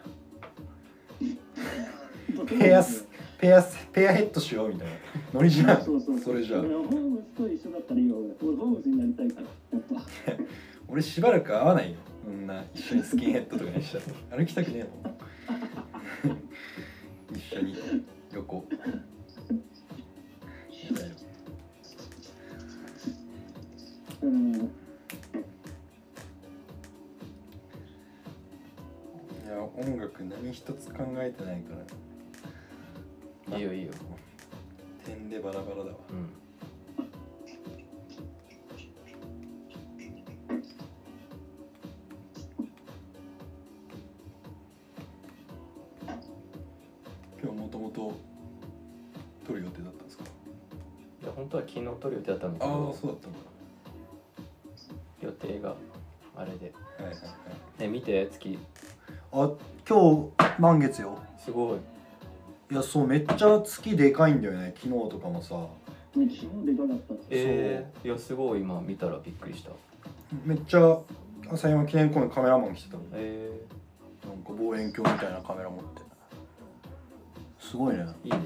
[2.48, 4.94] ペアスペアスペアヘッドしようみたいな。
[5.34, 5.82] ノリじゃん。
[5.84, 6.62] そうそうそれじゃあ。
[6.62, 10.02] 俺ホームズと一緒だったらいいよホームズになりたいからやっぱ
[10.90, 11.98] 俺しばらく会わないよ。
[12.24, 14.04] そんな一緒にスキンヘッドとかにしたら
[14.38, 14.84] 歩きたくねえ
[16.30, 17.38] もん。
[17.38, 17.76] 一緒に。
[18.34, 18.66] 横
[24.22, 24.56] うん。
[24.56, 24.60] い
[29.48, 31.76] や音楽何一つ考えてないか
[33.50, 33.58] ら。
[33.58, 33.92] いいよいいよ。
[35.06, 35.98] 点でバラバラだわ
[51.78, 53.38] 昨日撮る予定だったんだけああどそうだったんだ。
[55.22, 55.76] 予定が
[56.36, 56.74] あれで。
[56.98, 57.18] はいはいは
[57.80, 57.82] い。
[57.82, 58.58] ね見て月。
[59.32, 59.52] あ
[59.88, 61.20] 今日満月よ。
[61.38, 61.78] すごい。
[62.72, 65.68] いやそうめっちゃ月でかいんだよね昨日とかもさ。
[66.16, 66.26] で
[66.74, 69.70] かかったえー、いやすごい今見たらびっくりした。
[70.46, 70.98] めっちゃ
[71.50, 73.52] 朝山記念公園カメラマン来てたもんえ
[74.24, 76.02] か望遠鏡みたいなカメラ持って。
[77.60, 78.06] すごいね。
[78.24, 78.38] いいね。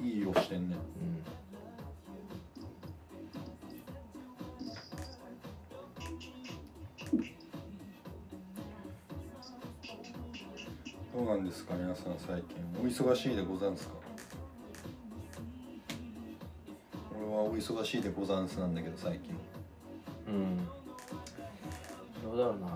[0.00, 0.76] いい色してんね。
[1.00, 1.33] うん
[11.14, 12.56] どうなんですか皆さん最近。
[12.80, 13.94] お忙しいでござんすか？
[17.16, 19.32] 俺はお忙しいでござんすなんだけど最近。
[20.28, 20.56] うん。
[22.24, 22.66] どうだろうな。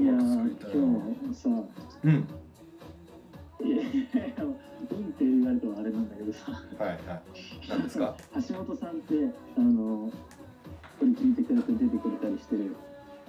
[0.00, 1.48] いや音楽ー作りたいな今日さ
[2.04, 2.28] うん。
[3.66, 3.82] いやいや
[4.26, 4.54] いやうんっ
[5.16, 6.98] て言われてもあれなんだけどさはいはい
[7.68, 8.16] 何ですか
[8.48, 9.14] 橋本さんって
[9.56, 10.10] あの
[10.98, 12.74] これ聞いてくれて出てくれたりしてる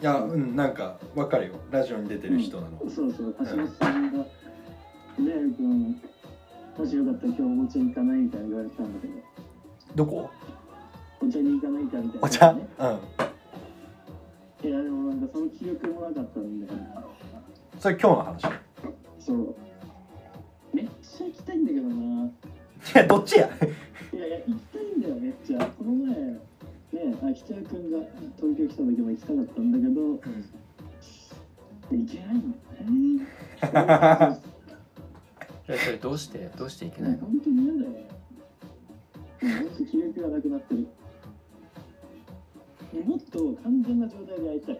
[0.01, 1.53] いやうんなんかわかるよ。
[1.71, 4.25] ラジオに出てる人なの、そうそう橋本さんが「ね
[5.19, 5.95] え君
[6.77, 9.13] もしよかったら今日お茶行かない?」みたいな言われてたんだけど。
[9.95, 10.29] どこ？
[11.21, 12.53] お茶に行かないかみたいな、お茶？
[12.53, 12.67] ね、
[14.63, 14.69] うん。
[14.69, 17.03] いやでもなんかその記憶もなかったんだよな
[17.79, 18.43] それ今日の話？
[18.43, 18.47] い
[19.19, 19.55] そう。
[20.73, 22.29] めっちゃ行きたいんだけどな。
[22.95, 23.47] やどっちや？
[24.13, 25.65] いやいや行きたいんだよめっちゃ。
[25.65, 26.39] この前ね
[27.01, 27.99] あ北谷君が
[28.38, 30.19] 東京来た時も行きたかったんだけどうん。
[31.91, 33.27] 行けないんだよね。
[35.67, 36.49] えそれどうして？
[36.58, 37.17] どうしていけないの？
[37.19, 37.86] 本当に嫌だよ。
[39.41, 40.88] 本当気力がなくなってる。
[43.05, 44.79] もっと完全な状態で会いたい。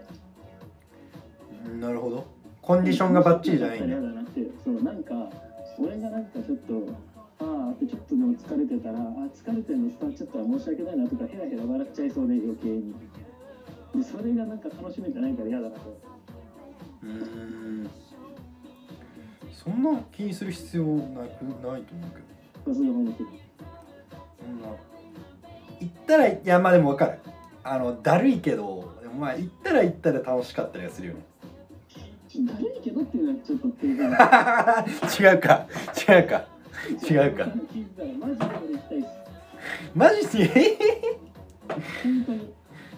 [1.68, 2.26] うんなるほど。
[2.62, 3.88] コンディションがバッチリじゃないんだ。
[3.88, 5.30] 嫌だなってそうなんか
[5.78, 6.74] 俺がなんかちょっと
[7.40, 9.02] ああってちょっとでも疲れてたらあ
[9.34, 12.94] 疲れてるの伝わっちゃったら申し訳ないなとかヘラヘラ笑っちゃいそうで余計に。
[13.96, 15.98] でそれがなんか楽しめてないから嫌だなと。
[17.04, 17.90] うーん。
[19.52, 21.96] そんな気にする必要なくないと思うけ
[22.70, 22.74] ど。
[22.74, 23.42] さすが本当に
[24.40, 24.68] そんな
[25.80, 27.20] 行ったらいやまあでも分かる。
[27.64, 31.26] あのだるいけどでもまあ行ったら行ったら楽しかったりはするよね。
[32.48, 33.68] だるいけどっていうのはちょっと
[35.24, 35.68] 違うか。
[36.08, 36.55] 違うか
[37.10, 37.48] 違うか。
[39.94, 40.78] マジで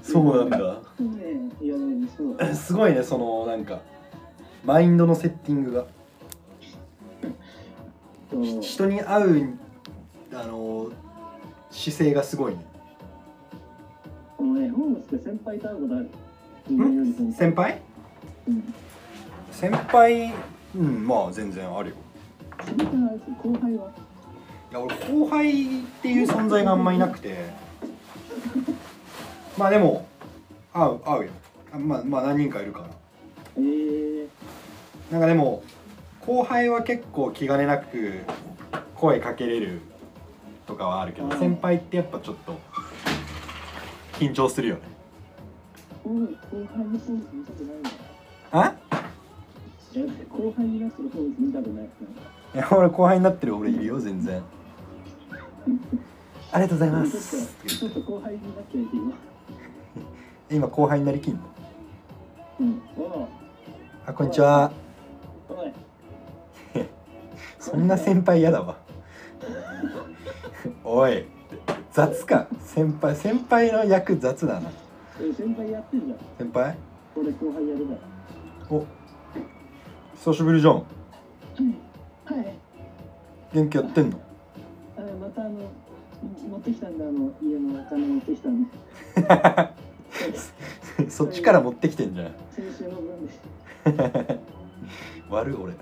[0.02, 0.82] そうなんだ。
[2.54, 3.82] すごいねそのなんか
[4.66, 5.86] マインドのセッティングが。
[8.62, 9.58] 人に会う
[10.34, 10.92] あの
[11.72, 12.66] 姿勢がすごいね。
[14.36, 16.10] このねホームスって先輩と会うことある。
[17.34, 17.82] 先輩？
[18.48, 18.74] うん。
[19.52, 20.34] 先輩？
[20.76, 21.96] うんまあ全然あるよ
[22.58, 23.92] 後輩は。
[24.70, 27.50] いや俺後輩っていう存在があんまいなくて。
[29.58, 30.08] まあでも
[30.74, 31.32] 会う会うよ。
[31.74, 32.86] あまあまあ何人かいるから。
[33.58, 34.28] えー、
[35.12, 35.64] なんかでも
[36.26, 38.22] 後輩は結構気兼ねなく
[38.96, 39.82] 声かけれる
[40.66, 41.40] とかはあるけどうん。
[41.40, 42.56] 先輩ってやっぱちょっと
[44.14, 44.82] 緊張するよね。
[46.04, 46.10] 後
[50.30, 51.76] 後輩になってるホームス見たくない。
[51.76, 54.42] なんかいや俺後輩になってる俺いるよ全然。
[56.52, 57.38] ありがとうございます。
[57.38, 59.14] っとちょっと後輩になっちゃいて今。
[60.50, 61.40] 今後輩になりきんの？
[62.62, 62.82] うん。
[62.98, 63.28] お
[64.06, 64.72] あこんにちは。
[67.60, 68.78] そんな先輩嫌だわ。
[70.84, 71.26] おい。
[71.92, 72.48] 雑か。
[72.62, 74.70] 先輩先輩の役雑だな。
[75.20, 76.18] え先輩やってるじゃん。
[76.38, 76.78] 先輩？
[77.16, 78.00] 俺後輩やるから。
[78.78, 78.86] お。
[80.16, 80.84] 久しぶりじゃん
[82.28, 82.54] はい。
[83.54, 84.20] 元気やってんの？
[84.98, 85.52] あまたあの
[86.50, 88.70] 持ってきたんだあの家のお金持ってきたんで。
[91.10, 92.32] そっちから持ってきてんじゃん。
[92.52, 93.34] 先週の分で
[95.30, 95.74] 悪い俺。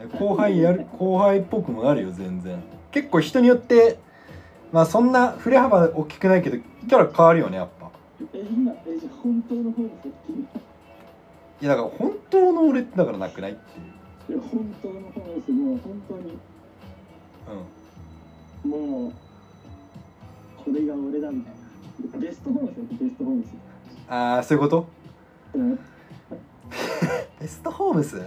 [0.00, 2.62] え後輩やる後輩っぽくもなるよ全然。
[2.92, 3.98] 結構人によって
[4.72, 7.90] まあそんな振れ幅大きくないけどキャラ変わるよねやっぱ。
[8.32, 10.36] え今えじゃあ本当の方ですよ
[11.60, 13.86] いやだから本当の俺ってだからなくないっていう
[14.28, 16.38] いや本当の方ですもう本当に。
[18.64, 19.12] もう
[20.56, 21.54] これが俺だみたい
[22.12, 22.18] な。
[22.18, 23.60] ベストホームスよベストホームスうん
[24.14, 24.86] ああそういうこと？
[25.54, 25.78] うん。
[27.40, 28.20] ベストホームス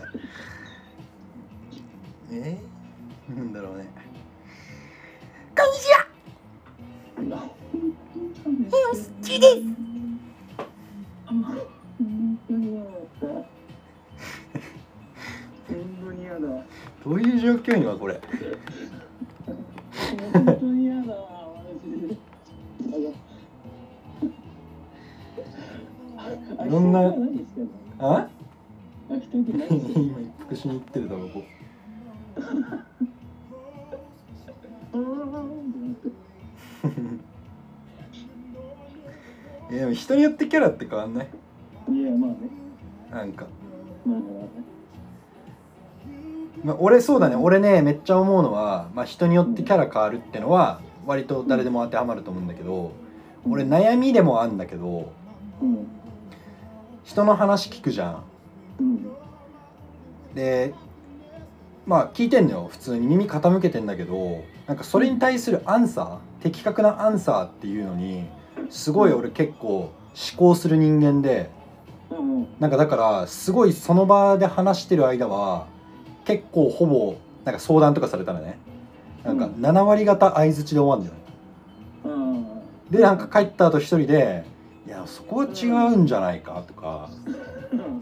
[2.32, 2.60] え？
[3.32, 3.88] ー、なんだろうね。
[5.58, 6.08] こんにちは。
[8.70, 9.54] え、好きです。
[15.68, 16.40] 本当に嫌だ。
[16.40, 16.64] ど
[17.12, 18.20] ういう状況今これ？
[20.34, 21.02] 本当に嫌だ。
[21.04, 21.14] マ
[21.84, 22.16] ジで。
[26.60, 27.14] あいろんな？
[28.00, 28.28] あ
[29.10, 29.16] 今
[30.20, 31.44] 一服しに行ってるだろこ
[32.36, 32.50] あーって
[34.94, 35.00] な
[35.94, 35.96] っ
[39.70, 41.28] ていやでも人によってキャラって変わんない？
[41.90, 42.38] いやまあね。
[43.12, 43.46] なんか、
[44.06, 44.50] まあまあね
[46.64, 47.36] まあ、俺そうだね。
[47.36, 52.92] 俺ねめっちゃ思うのは、まあ、人によってキャラ変わるってのは割と誰でも当てはまると思うんだけど
[53.50, 55.12] 俺悩みでもあんだけど
[55.62, 55.88] うん
[57.04, 58.24] 人の話聞くじゃん
[58.80, 59.08] うん。
[60.36, 60.74] で
[61.86, 62.68] まあ聞いてんのよ。
[62.70, 63.08] 普通に。
[63.08, 68.26] 耳傾けてんだけどなんかそれに対するアンサー的確なアンサーっていうのに
[68.70, 69.92] すごい俺結構思
[70.36, 71.50] 考する人間で
[72.10, 72.48] うんうん。
[72.60, 75.68] なんかだからすごいその場で話してる間は
[76.28, 78.60] 結構ほぼなんか相談とかされたらね
[79.24, 79.54] なんかうん。
[79.54, 81.06] 7割方相づちで終わるん
[82.04, 82.22] だよね
[82.90, 82.92] うん。
[82.92, 84.44] でなんか帰った後一人で
[84.86, 87.10] 「いやそこは違うんじゃないか」とか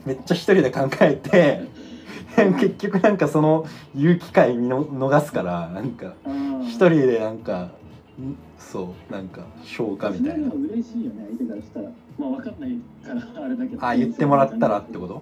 [0.06, 1.62] めっちゃ一人で考えて
[2.36, 6.64] 結局なんかその言う機会見の逃すからなんかうん。
[6.66, 7.70] 一人でなんか
[8.20, 10.50] んそうなんか消化みたいな。
[10.50, 11.90] 嬉しいよね相手からしたら。
[12.18, 13.86] まあ分かんないからあれだけど。
[13.86, 15.22] あ言ってもらったらってこと？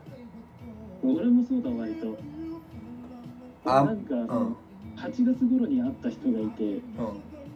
[1.04, 2.16] 俺もそうだ割と
[3.65, 4.56] あなんか、うん。
[4.95, 6.82] 8月頃に会った人がいてうん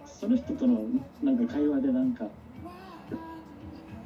[0.06, 0.80] その人との
[1.22, 2.26] なんか会話でなんか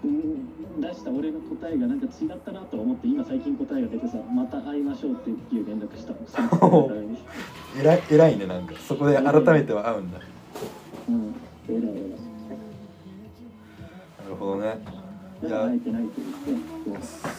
[0.03, 7.17] うん出した俺の答えがなんか違ったなと思って今最近答えが出てさまた会いましょうっていう連絡したのそのために。
[7.79, 8.73] 偉い偉いねなんか。
[8.79, 10.19] そこで改めては会うんだ。
[10.19, 10.25] な
[11.09, 11.33] うん。
[11.69, 12.21] 偉い偉い
[14.31, 14.77] るほどね。
[15.43, 15.69] いや。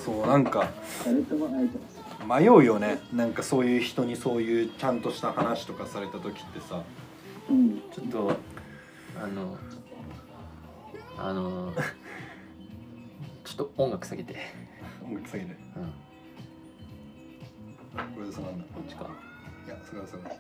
[0.05, 0.71] そうなんか。
[1.05, 1.92] 誰とも会えてます
[2.27, 3.01] 迷うよね。
[3.13, 6.83] なんかそういう人にそういうちゃんとした話とかされた時ってさ。
[7.49, 7.81] うん。
[7.93, 8.33] ちょっと
[9.23, 9.59] あの
[11.19, 11.73] あの
[13.45, 14.37] ちょっと音楽下げて。
[15.05, 15.57] 音楽下げて。
[15.77, 15.93] うん。
[18.15, 19.07] これでそうなんだこっちか。
[19.67, 20.31] いやそれはそれは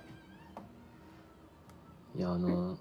[2.14, 2.76] いやあの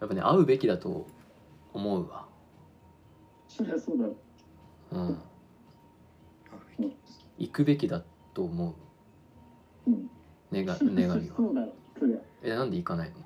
[0.00, 1.06] やっぱね会うべきだと
[1.72, 2.26] 思うわ。
[3.48, 4.16] そりゃそうだろ
[4.92, 5.18] うん
[7.38, 8.02] 行くべきだ
[8.34, 8.74] と思
[9.86, 9.90] う？
[9.90, 10.10] うん。
[10.52, 11.36] 願願いは。
[11.36, 13.16] そうだろそりゃえなんで行かないの？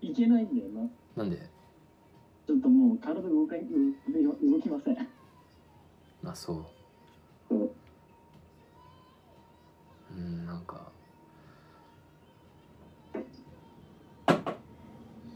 [0.00, 0.90] いけないんだよな。
[1.16, 1.36] なんで？
[2.46, 3.60] ちょっともう体動かい
[4.08, 5.08] 動動きません。
[6.24, 6.64] あそう。
[7.48, 7.70] そう。
[10.16, 10.90] うんなんか。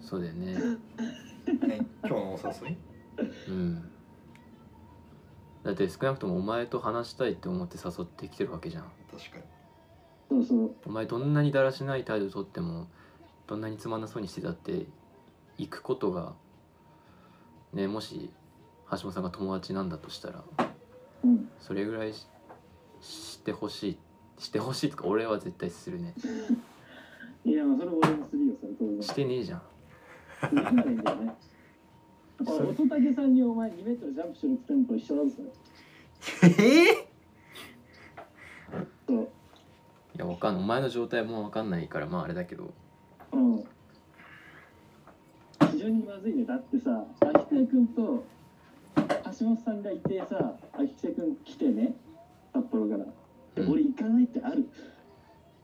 [0.00, 0.56] そうだよね。
[1.46, 2.76] え今日のお誘い？
[3.48, 3.90] うん
[5.64, 8.84] だって少なくともお前と話したいって思って誘ってきてるわけじゃん。
[9.10, 9.42] 確かに。
[10.28, 10.70] そうそう。
[10.86, 12.88] お前どんなにだらしない態度とっても
[13.46, 14.86] どんなにつまんなそうにしてたって
[15.58, 16.32] 行くことが
[17.72, 18.30] ねもし
[18.90, 20.42] 橋本さんが友達なんだとしたら
[21.24, 21.48] うん。
[21.60, 22.26] それぐらいし
[23.00, 23.98] してほしい
[24.38, 26.14] してほしいとか俺は絶対するね。
[27.44, 29.02] いやまあそれ俺もするよそれ当然。
[29.02, 29.62] してねえじゃん。
[30.54, 31.34] できないんだよね。
[32.42, 35.30] あそれ乙武さんにお前2メートルジャンプしろって言ったのと一緒だぞ
[36.20, 36.52] それ。
[36.64, 37.08] え？
[39.08, 39.28] そう。
[40.14, 42.72] いやわかんお前の状態もわかんないからまああれだけど
[43.32, 43.64] うん。
[45.70, 46.44] 非常にまずいね。
[46.44, 48.24] だってさ、秋田君と
[49.38, 51.94] 橋本さんがいてさ、秋田君来てね、
[52.52, 53.04] 札幌から。
[53.54, 54.68] でうん俺行かないってある。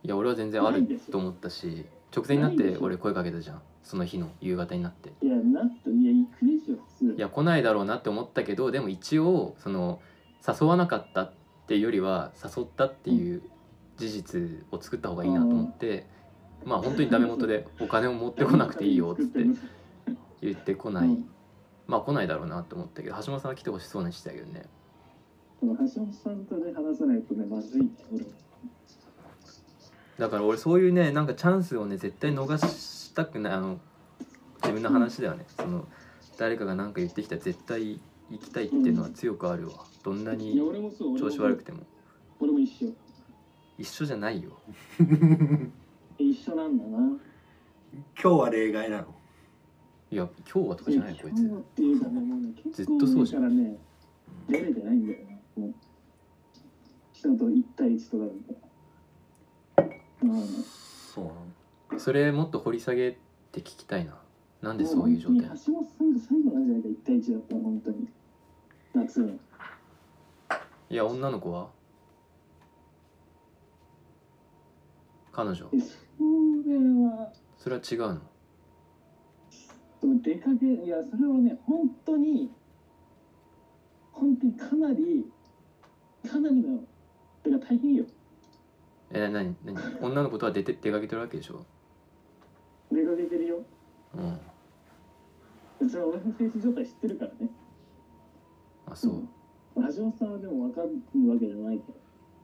[0.02, 5.12] いや俺は全然あると思ったし直前になって俺声かけたじゃんその日の夕方になって。
[5.22, 7.14] いや、なって、いや、行くでしょ、普通。
[7.16, 10.00] いや来ないだろうなって思ったけどでも一応その
[10.46, 11.32] 誘わなかったっ
[11.66, 13.42] ていうよりは誘ったっていう
[13.96, 16.06] 事実を作った方がいいなと思って、
[16.64, 19.44] まあ本当にダメ元で お金を持ってこなくていいよっつって
[20.40, 21.28] 言ってこない、うん。
[21.86, 24.64] まあ来ないだろうなと思ったけど橋本さんは来てほしそうにしてたけどね。
[25.60, 27.88] その橋本さんとね、話さないとね、まずいね。
[28.12, 28.24] 俺
[30.18, 32.46] だから俺そういうねなんかチャンスをね絶対逃
[33.18, 33.80] したくないあの
[34.62, 35.88] 自分の話だよねその
[36.36, 38.00] 誰かが何か言ってきたら絶対
[38.30, 40.56] 行きたいっていうのは強くあるわどんなに
[41.18, 41.80] 調子悪くても
[42.38, 42.92] 俺も一緒。
[43.76, 44.52] 一緒じゃないよ
[46.18, 46.98] 一緒なんだな。
[47.00, 47.20] 今
[48.22, 49.14] 日は例外なの
[50.10, 51.48] いや今日はとかじゃないこいつず
[52.64, 53.76] 結っとそうじゃんからね、
[54.48, 55.18] 出れてないんだよ
[55.56, 55.62] な。
[55.62, 55.74] もう
[57.12, 58.24] 人と一対一とか
[59.76, 59.88] だか
[60.22, 60.28] ら。
[60.30, 60.46] うん。
[61.14, 61.57] そうなの
[61.96, 63.12] それもっと掘り下げ
[63.52, 64.20] て聞きたいな。
[64.60, 68.08] なんでそういう状態橋本さんが最後なんじゃないか、一対一だったら、本当に。
[68.94, 69.20] 夏。
[69.20, 69.28] の。
[70.90, 71.68] いや女の子は？
[75.32, 75.68] 彼女？
[75.72, 76.76] え、それ
[77.06, 78.20] は、それは違うの？
[80.22, 82.50] 出かけ、いや、それはね、本当に、
[84.12, 85.24] 本当にかなり、
[86.28, 86.78] かなりの、
[87.44, 88.04] てか大変よ。
[89.12, 89.78] えなになに？
[90.00, 91.64] 女の子とは出て出かけてるわけでしょ？
[92.90, 93.62] 出かけてるよ。
[95.80, 95.88] うん。
[95.88, 97.50] それは俺の精神状態知ってるからね。
[98.86, 99.28] あそう、うん。
[99.94, 100.88] 橋本さんはでも分かる
[101.30, 101.92] わけじゃないけ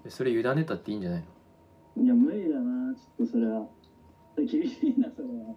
[0.05, 1.26] えそれ委ねたっていいんじゃないの？
[1.97, 3.66] どいや無理だなちょっとそれは。
[4.36, 5.55] 厳しいなそれは。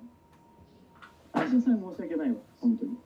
[1.35, 2.97] 橋本さんに申し訳ないわ本当に。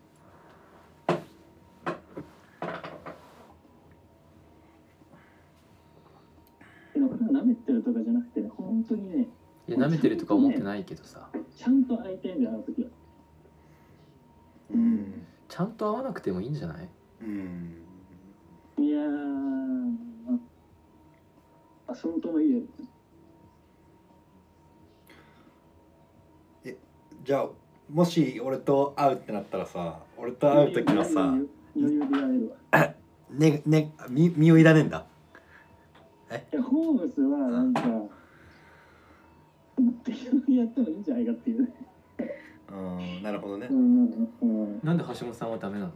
[7.31, 9.27] 舐めてるとかじゃなくてね本当にね
[9.67, 11.29] いや舐めてるとか思ってないけどさ。
[11.55, 12.89] ちゃんと会いたいんだよあの時は。
[14.73, 15.25] うん。
[15.47, 16.89] ちゃんと会わなくてもいいんじゃない？
[17.21, 17.75] うん。
[18.77, 19.91] いやー
[21.87, 22.61] あそのともいいよ
[27.23, 27.49] じゃあ
[27.91, 31.35] もし俺と会うってなったらさ俺と会う時のさ
[31.75, 32.93] 余裕で会えるわ
[33.29, 34.89] ねね身身を委ねん。
[34.89, 35.05] だ
[36.31, 37.73] いやホームスはなん。
[37.73, 37.81] か
[40.03, 41.69] 適当にやってもいいんじゃないかっていうね。
[42.71, 42.73] う
[43.19, 43.67] んなるほどね。
[44.83, 45.91] なんで橋本さんはダメなの？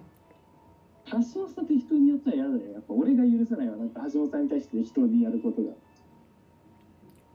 [1.05, 2.55] 橋本さん適当にやったら嫌だよ。
[2.73, 3.77] やっぱ俺が許せないわ。
[3.77, 5.69] なんか橋本さんに対して適当にやることが。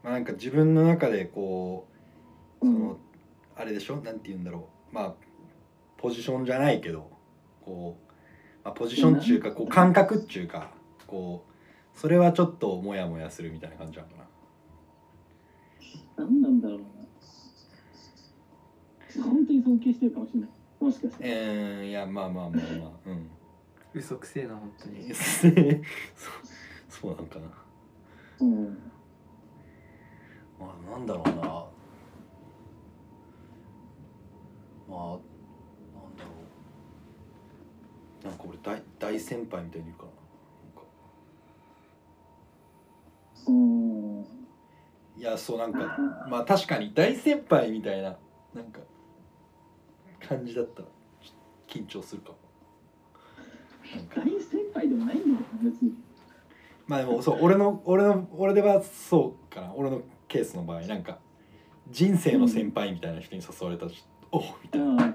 [0.03, 1.87] まあなんか自分の中でこ
[2.61, 2.81] うそうん。
[2.81, 2.99] の、
[3.57, 3.97] あれでしょ？
[3.97, 4.95] なんて言うんだろう。
[4.95, 5.15] まあ
[5.97, 7.11] ポジションじゃないけど
[7.65, 8.03] こう、
[8.65, 10.71] まあ、ポジションっていうかこう感覚っていうか
[11.07, 14.09] こうそれはちょっとモヤモヤするみたいな感じなの？
[14.11, 14.20] かな
[16.21, 16.85] 何なんだろうな。
[19.25, 20.51] 本当に尊敬してるかもしれない。
[20.79, 21.17] もしかして。
[21.21, 23.31] えー、いやまあまあまあまあうん。
[23.95, 25.15] 嘘くせえな本当に。
[25.15, 25.53] そう
[26.89, 27.47] そうなんかな。
[28.41, 28.79] うん。
[30.59, 31.33] まあなんだろうな。
[31.33, 31.41] ま
[34.91, 35.21] あなん
[36.17, 36.31] だろ
[38.23, 38.27] う。
[38.27, 40.83] なんか俺大大先輩みたいに言うかななんか。
[43.49, 44.40] うん
[45.21, 45.99] いやそうなんか
[46.31, 48.17] まあ確かに大先輩みたいな
[48.55, 48.81] なんか
[50.27, 50.83] 感じだった。
[51.69, 52.37] 緊張するかも。
[54.17, 55.93] 大先輩でもないんだよ別に。
[56.87, 59.75] まあでもそう俺の俺の俺ではそうかな。
[59.75, 61.19] 俺のケースの場合なんか
[61.91, 63.97] 人生の先輩みたいな人に誘われたらちょ
[64.27, 65.13] っとおみたいな。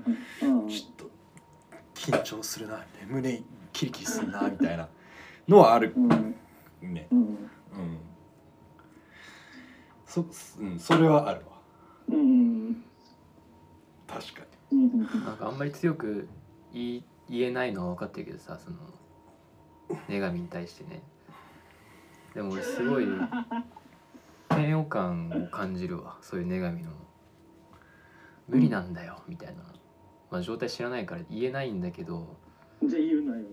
[0.69, 1.09] ちょっと
[1.95, 3.15] 緊張するなみたいな。
[3.15, 3.41] 胸
[3.73, 4.87] キリキリするなみたいな
[5.47, 6.35] のはあるうん。
[6.93, 7.07] ね。
[7.11, 7.19] うん。
[7.19, 7.37] うん
[10.15, 10.25] そ,、
[10.61, 11.45] うん、それはあるわ。
[12.09, 12.83] うん。
[14.07, 14.41] 確か
[14.71, 16.27] うんなんかあんまり強く
[16.71, 18.77] 言い言えないのは分かってるけどさその
[20.07, 21.01] 女神に対してね。
[22.33, 23.05] でも俺すごい
[24.57, 26.17] 嫌悪感を感じるわ。
[26.21, 26.91] そういう女神の。
[28.47, 29.63] 無理なんだよみたいな、
[30.29, 32.37] まあ、状態知らないから言えないんだけど。
[32.83, 33.43] じゃあ言うなよ。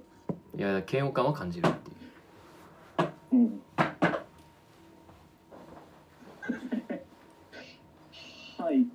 [0.54, 3.12] いや嫌悪感は感じるっていう。
[3.32, 3.62] うん
[8.62, 8.86] はい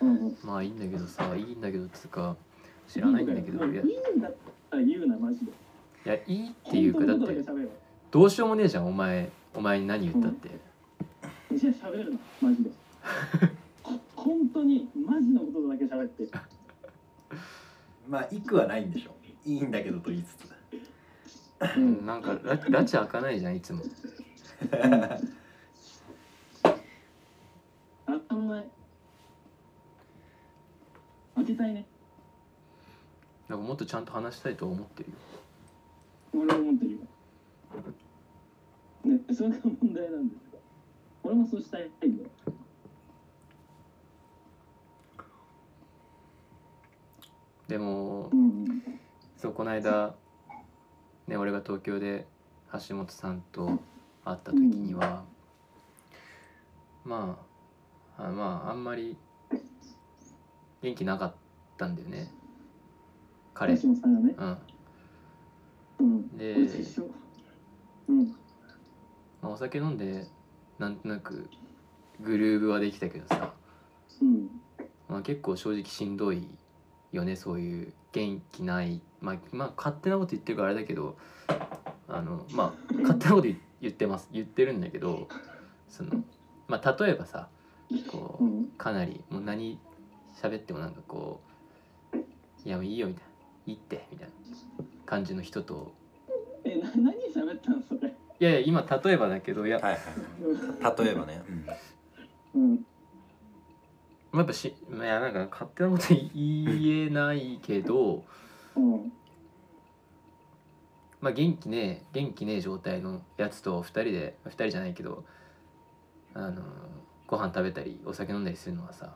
[0.00, 2.36] うんまあいいんだけどさいいんだけどつうか
[2.88, 4.34] 知らないんだけどいやいいいんだっ
[4.68, 5.52] たら言うなマジで。
[6.04, 7.44] やいいっていうかだって
[8.10, 10.48] どうしようもねえじゃんお前お前に何言ったって、
[11.54, 12.70] じゃあ喋るなマジで。
[13.82, 13.92] ほ
[14.22, 16.22] 本当にマジのことだけ喋って。
[16.24, 16.30] に
[18.08, 19.10] まあいくはないんでしょ
[19.44, 20.48] いいんだけどと言いつつ。
[21.76, 23.84] うんなんかララチ開かないじゃんいつも。
[28.06, 28.64] ああんま
[31.40, 31.86] 開けたいね。
[33.48, 35.16] なんかもっとちゃんと話したいと思ってるよ。
[36.34, 36.98] 俺も思ってるよ。
[39.04, 40.56] ねそれが問題なんですか
[41.24, 42.30] 俺もそうしたいんだよ。
[47.68, 48.82] でもうん。
[49.36, 50.14] そうこの間
[51.26, 52.26] ね俺が東京で
[52.88, 53.80] 橋本さんと
[54.24, 55.24] 会った時には、
[57.04, 57.38] ま
[58.16, 59.16] ああまああんまり
[60.82, 61.34] 元気なかっ
[61.76, 62.32] たんだよね。
[63.54, 63.74] 彼。
[64.20, 64.34] ね。
[64.38, 64.58] うん。
[65.98, 66.38] うん。
[66.38, 66.54] で
[68.08, 68.28] うん。
[69.42, 70.26] まあ、お酒飲んで
[70.78, 71.48] なんとなく
[72.20, 73.52] グルーブはできたけどさ、
[74.22, 74.48] うん。
[75.08, 76.46] まあ、結構正直しんどい
[77.12, 79.00] よねそういう元気ない。
[79.20, 81.16] まあ、まあ、勝手なこと言ってるからあれだけど
[82.08, 84.28] あのまあ勝手なこと言言ってます。
[84.32, 85.28] 言ってるんだけど
[85.88, 86.22] その
[86.68, 87.48] まあ例えばさ
[88.10, 88.66] こううん。
[88.78, 89.78] かなりもう何
[90.34, 91.40] 喋ってもなんかこ
[92.12, 92.16] う
[92.64, 93.30] 「いやもういいよ」みたいな
[93.66, 94.34] 「いいって」みたいな
[95.06, 95.92] 感じの人と。
[96.64, 98.08] えな何喋ったのそれ。
[98.08, 101.42] いやいや今例えばだけどいやはいはい例えばね、
[102.54, 102.86] うん。
[104.32, 106.04] やっぱしいやなんか勝手なこと
[106.34, 108.24] 言えないけど
[108.76, 109.12] うん。
[111.20, 115.24] まあ元気ねえ元気ねえ状態のやつと2人で2人じゃないけど
[116.32, 116.62] あの
[117.26, 119.14] ご飯食べたりお酒飲んだりするのはさ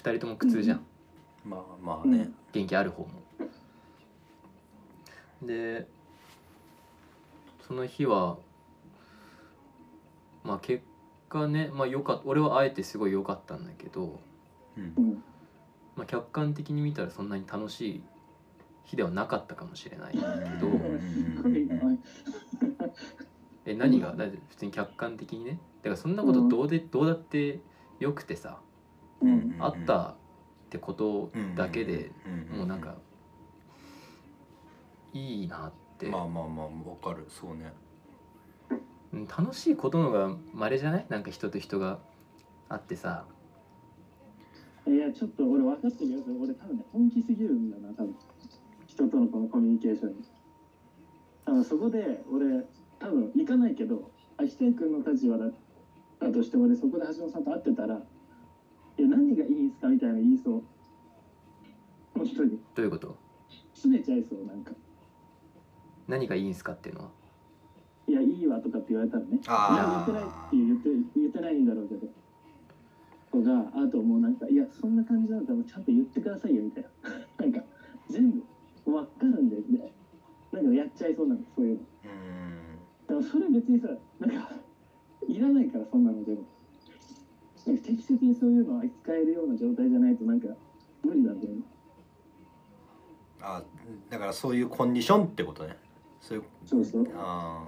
[0.00, 0.86] 2人とも苦痛じゃん、
[1.44, 3.10] まあまあね、元気ある方も。
[5.42, 5.86] で
[7.66, 8.38] その日は
[10.42, 10.82] まあ結
[11.28, 14.20] 果ねまあよかっ俺はあえてすごい良かったんだけど、
[14.76, 14.92] うん。
[14.96, 15.22] うん
[15.96, 18.02] まあ、客観的に見たらそんなに楽しい
[18.84, 20.22] 日ではなかったかもしれないけど
[23.66, 24.12] え何が？
[24.48, 25.58] 普通に客観的にね。
[25.82, 27.60] だからそんなことどうでどうだって
[27.98, 28.69] よくてさうん
[29.58, 30.14] あったっ
[30.70, 32.10] てことだけで
[32.52, 32.94] うんもうなんか
[35.12, 36.08] いいなって。
[36.08, 36.70] まあまあまあわ
[37.02, 37.26] かる。
[37.28, 37.72] そうね。
[39.12, 41.06] うん楽しいことのが稀じゃない？
[41.08, 41.98] なんか人と人が
[42.68, 43.24] あってさ。
[44.86, 46.18] いやちょっと俺分かってるよ。
[46.40, 48.14] 俺多分ね本気すぎるんだな多分。
[48.86, 50.24] 人とのこのコミュニケーションに。
[51.44, 52.64] 多分そこで俺
[52.98, 55.54] 多分行かないけど秋田君の立場だっ
[56.20, 58.00] たとして俺そこで橋本さんと会ってたら
[58.98, 60.62] 「いや何がいいんすか?」みたいな言いそう。
[62.14, 63.16] 本当にどういうこと？
[63.74, 64.72] 拗ねちゃいそうなんか。
[66.08, 67.10] 何がいいんすかっていうのは
[68.08, 69.40] 「いやいいわ」とかって言われたらね。
[69.46, 69.74] あー。
[69.74, 70.26] いや言ってないっ
[70.80, 72.06] て言って言ってないんだろうけど。
[73.32, 76.90] とかあともうなんか「いやそんな感じなんだったらちゃんと言ってくださいよ」みたいな。
[77.38, 77.64] なんか
[78.08, 78.42] 全部
[78.84, 79.92] 分かるんでね
[80.52, 80.60] な。
[80.60, 81.80] んかやっちゃいそうなのそういうの。
[81.80, 83.06] うん。
[83.06, 83.88] でもそれ別にさ
[84.18, 84.50] なんか
[85.28, 86.42] いらないからそんなのでも
[87.66, 90.48] なんか適切にそういうのを扱えるような状態じゃないとなんか
[91.04, 91.42] 無理だよね。
[93.42, 93.62] あ
[94.08, 95.76] だからそういうコンディションってことね。
[96.20, 97.06] そういうそうそう。
[97.16, 97.66] あ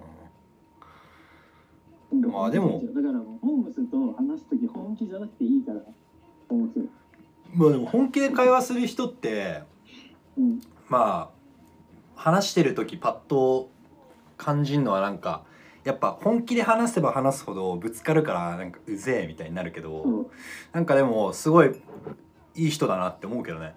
[2.10, 2.82] まあでも。
[2.94, 5.80] だからもうホームスと話す時本気じゃなくていいから
[6.48, 6.88] ホームスー
[7.54, 9.62] まあでも本気で会話する人って
[10.38, 10.60] うん。
[10.88, 11.30] ま
[12.16, 13.70] あ話してる時パッと
[14.36, 15.44] 感じるのはなんか
[15.84, 20.30] やっぱ本気で話せば話すほどぶつかるからなんかうぜえみたいになるけど、そう
[20.72, 21.72] なんかでもすごい
[22.54, 23.74] いい人だなって思うけどね。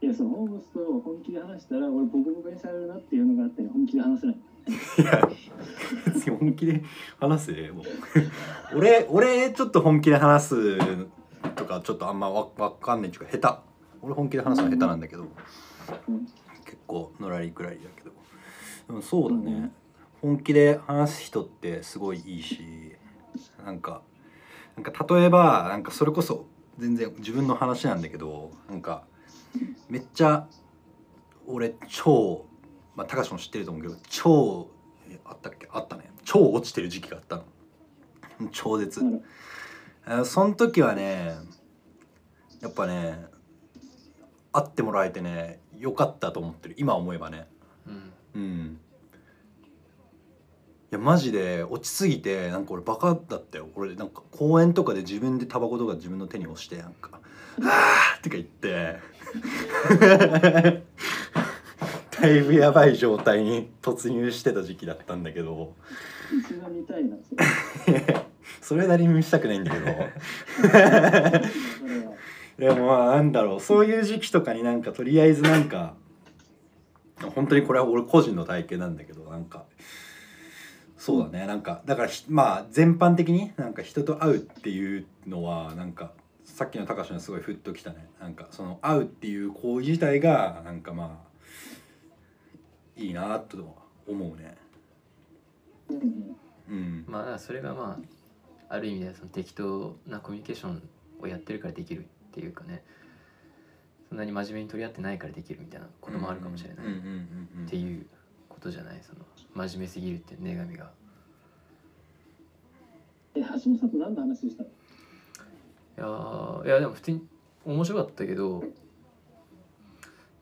[0.00, 4.36] いやそのホームスと本気で話したら俺ボコボコにされるなっていうのがあって本気で話せない。
[4.66, 5.28] いや
[6.06, 6.82] 別に本気で
[7.20, 7.84] 話すもう。
[8.76, 10.78] 俺俺ちょっと本気で話す
[11.56, 13.58] とかちょっとあんまわわかんないっていうか下手。
[14.02, 15.22] 俺本気で話すの下手なんだけど、
[16.08, 16.26] うん。
[16.64, 18.10] 結構のらりくらいだけど。
[18.88, 19.72] でもそうだね、
[20.22, 22.94] 本気で話す人ってすごいいいし
[23.64, 24.02] なんか
[24.76, 26.46] なんか例えばなんかそれこそ
[26.78, 29.04] 全然自分の話なんだけどなんか
[29.88, 30.46] めっちゃ
[31.46, 32.46] 俺超
[32.94, 34.68] まあ高橋も知ってると思うけど超
[35.10, 36.10] えあったっけあったね。
[36.24, 37.44] 超落ちてる時期があったの。
[38.52, 39.22] 超絶、うん。
[40.06, 41.34] あのその時はね
[42.60, 43.26] やっぱね
[44.52, 46.76] 会ってもらえてね良かったと思ってる。
[46.78, 47.48] 今思えばね。
[47.86, 48.12] うん。
[48.34, 48.80] うん。
[48.90, 48.91] い
[50.92, 53.68] やマジで落ちすぎてなんか俺バカだったよ。
[53.74, 57.20] 俺なんか公園とかで自分でタバコとか自分の手に押してなんか
[57.64, 58.98] 「あー!」とか言って。
[62.20, 65.74] だいぶやばい状態に突入してた時期だったんだけど。
[66.30, 68.26] 一番見たいなそれ。
[68.60, 69.86] それなりに見したくないんだけど。
[72.68, 73.60] でもまあなんだろう。
[73.60, 75.94] そういう時期とかになんかとりあえずなんか
[77.34, 79.64] 本当にこれは俺個人の体験なんだけどなんか
[81.04, 81.48] そうだね。
[81.48, 86.12] なんかだからひまあ全般的になんか人と会うっていうのはなんか
[86.44, 88.08] さっきの高橋のすごいフッときたね。
[88.20, 93.64] なんかその会うっていう行為自体がなんかまあいいなとは
[94.06, 94.56] 思うね。
[96.70, 97.98] うんまあそれがま
[98.68, 100.88] あある意味ではその適当なコミュニケーション
[101.20, 102.84] をやってるからできるっていうかね。
[104.08, 108.06] そんなに真面目に取り合ってないからできるみたいなこともあるかもしれないっていう
[108.48, 109.00] ことじゃない？
[109.02, 109.24] その
[109.54, 110.90] 真面目すぎるって女神が。
[113.34, 114.68] え橋本さんと何の話したの？
[114.68, 114.72] い
[116.00, 117.26] やーいやでも普通に
[117.64, 118.64] 面白かったけど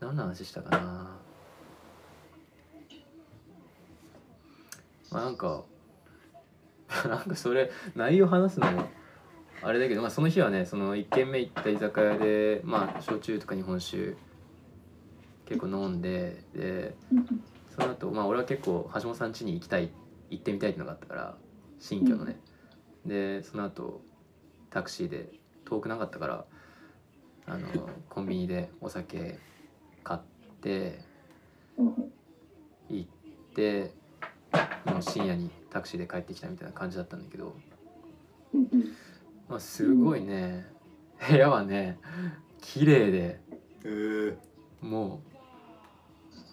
[0.01, 1.17] 何の話したかな。
[5.11, 5.65] まあなんか
[7.09, 8.85] なんかそれ内容話すのも
[9.63, 14.15] あれだけど、まあ、その日はねその1軒目行った居酒屋でまあ焼酎とか日本酒
[15.47, 16.95] 結構飲んでで
[17.71, 19.91] その後まあ俺は結構橋本さん家に行きたい
[20.31, 21.37] 行ってみたいってのがあったから
[21.79, 22.39] 新居のね、
[23.07, 24.03] でその後
[24.69, 25.33] タクシーで
[25.65, 26.45] 遠くなかったから
[27.47, 27.67] あの
[28.09, 29.39] コンビニでお酒
[30.05, 30.21] 買っ
[30.61, 31.01] て
[31.79, 32.13] うん。
[32.91, 33.09] 行っ
[33.55, 33.95] て
[34.85, 37.55] もう深夜にタクシーで帰ってきたみたいな感じだったんだけど、
[38.53, 38.85] うんうん。
[39.49, 40.67] まあ、すごいね
[41.29, 41.99] 部屋はね
[42.61, 43.41] 綺麗で
[43.85, 43.89] え。
[43.89, 44.37] ー
[44.83, 45.23] も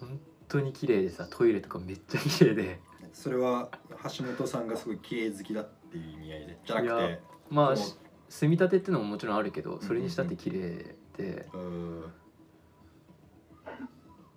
[0.00, 2.80] 本当に綺麗でさトイレとかめっちゃ綺麗で。
[3.12, 3.68] それは
[4.16, 7.20] 橋本さんがすごい綺麗好きだっていう意味合いでじゃなくいやて
[7.50, 7.96] まあその
[8.28, 11.48] 墨み立てってのももちろんあるけどそれにしたって綺麗で。
[11.52, 12.04] うん。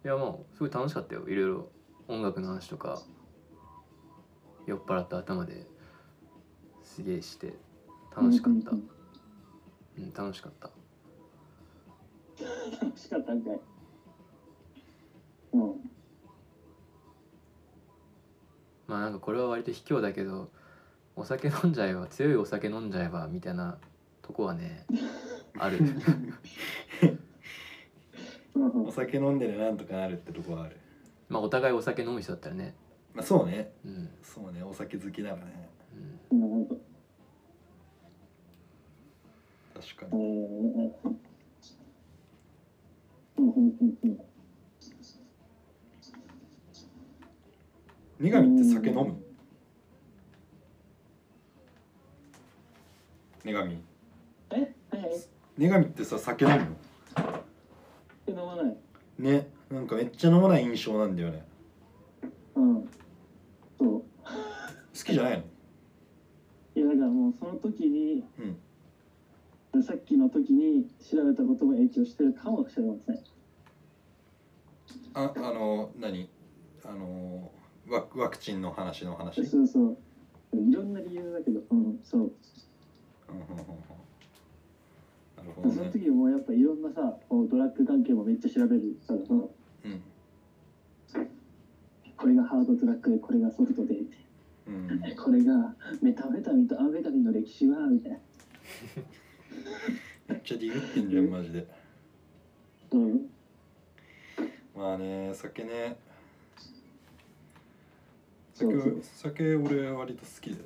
[0.04, 1.28] いやもうすごい楽しかったよ。
[1.28, 1.70] いろいろ
[2.08, 3.02] 音楽の話とか
[4.66, 5.68] 酔っ払った頭で
[6.84, 7.54] すげえして
[8.16, 8.72] 楽しかった。
[8.72, 8.90] うん。
[9.98, 10.72] うん楽しかった。
[12.84, 13.60] 楽しかったんかい。
[15.54, 15.91] うん
[18.92, 20.50] まあなんかこれは割と卑怯だけど
[21.16, 23.78] お酒飲んじゃえば強いお酒飲んじゃえばみたいな
[24.22, 24.86] とこはね
[25.58, 25.78] ある。
[28.54, 30.76] う んお酒飲んでねなんとかなるってとこはある。
[31.30, 32.76] まあお互いお酒飲む人だったらね。
[33.14, 33.72] まあそうね。
[33.86, 35.70] うん、そうねお酒好きだからね。
[36.32, 36.82] うん、確
[39.96, 40.94] かえーに
[43.38, 44.22] うんうんうんうん
[48.22, 49.16] 女神って酒飲む？
[53.44, 53.84] 女神。
[54.52, 54.56] え？
[54.56, 55.12] はいはい
[55.58, 56.68] 女神ってさ酒飲むの？
[58.28, 58.78] 飲まない。
[59.18, 59.48] ね。
[59.72, 61.44] なんかめっちゃ飲まない印象なんだよね。
[62.54, 62.88] うん。
[63.80, 63.88] そう。
[63.90, 64.04] 好
[64.94, 65.44] きじゃないの？
[66.76, 68.24] いやだからもうその時に、
[69.74, 69.84] うん。
[69.84, 73.20] さっきの時に調べたことも影響してるかもしれません。
[75.16, 76.30] ああの何？
[76.86, 77.52] あの
[77.92, 79.46] ワワクチンの話の話？
[79.46, 79.98] そうそう。
[80.54, 82.22] いろんな理由だけどうんそう。
[82.22, 83.58] うんうんうん。
[83.58, 83.66] うん
[85.38, 89.36] なるほどそのね時もやっぱいろんなさドラッグ関係もめっちゃ調べるからさう
[89.90, 90.02] ん。
[92.16, 93.96] これがハードドラッグでこれがソフトで
[94.68, 95.02] うん。
[95.22, 98.18] これがメタンフェタミンとアンフェタミンの歴史はみたいな。
[100.30, 101.68] めっちゃディグってんじゃんマジで。
[102.92, 103.30] うん。
[104.76, 105.98] まあね酒ね
[108.62, 110.64] 酒酒俺割と好きだよ。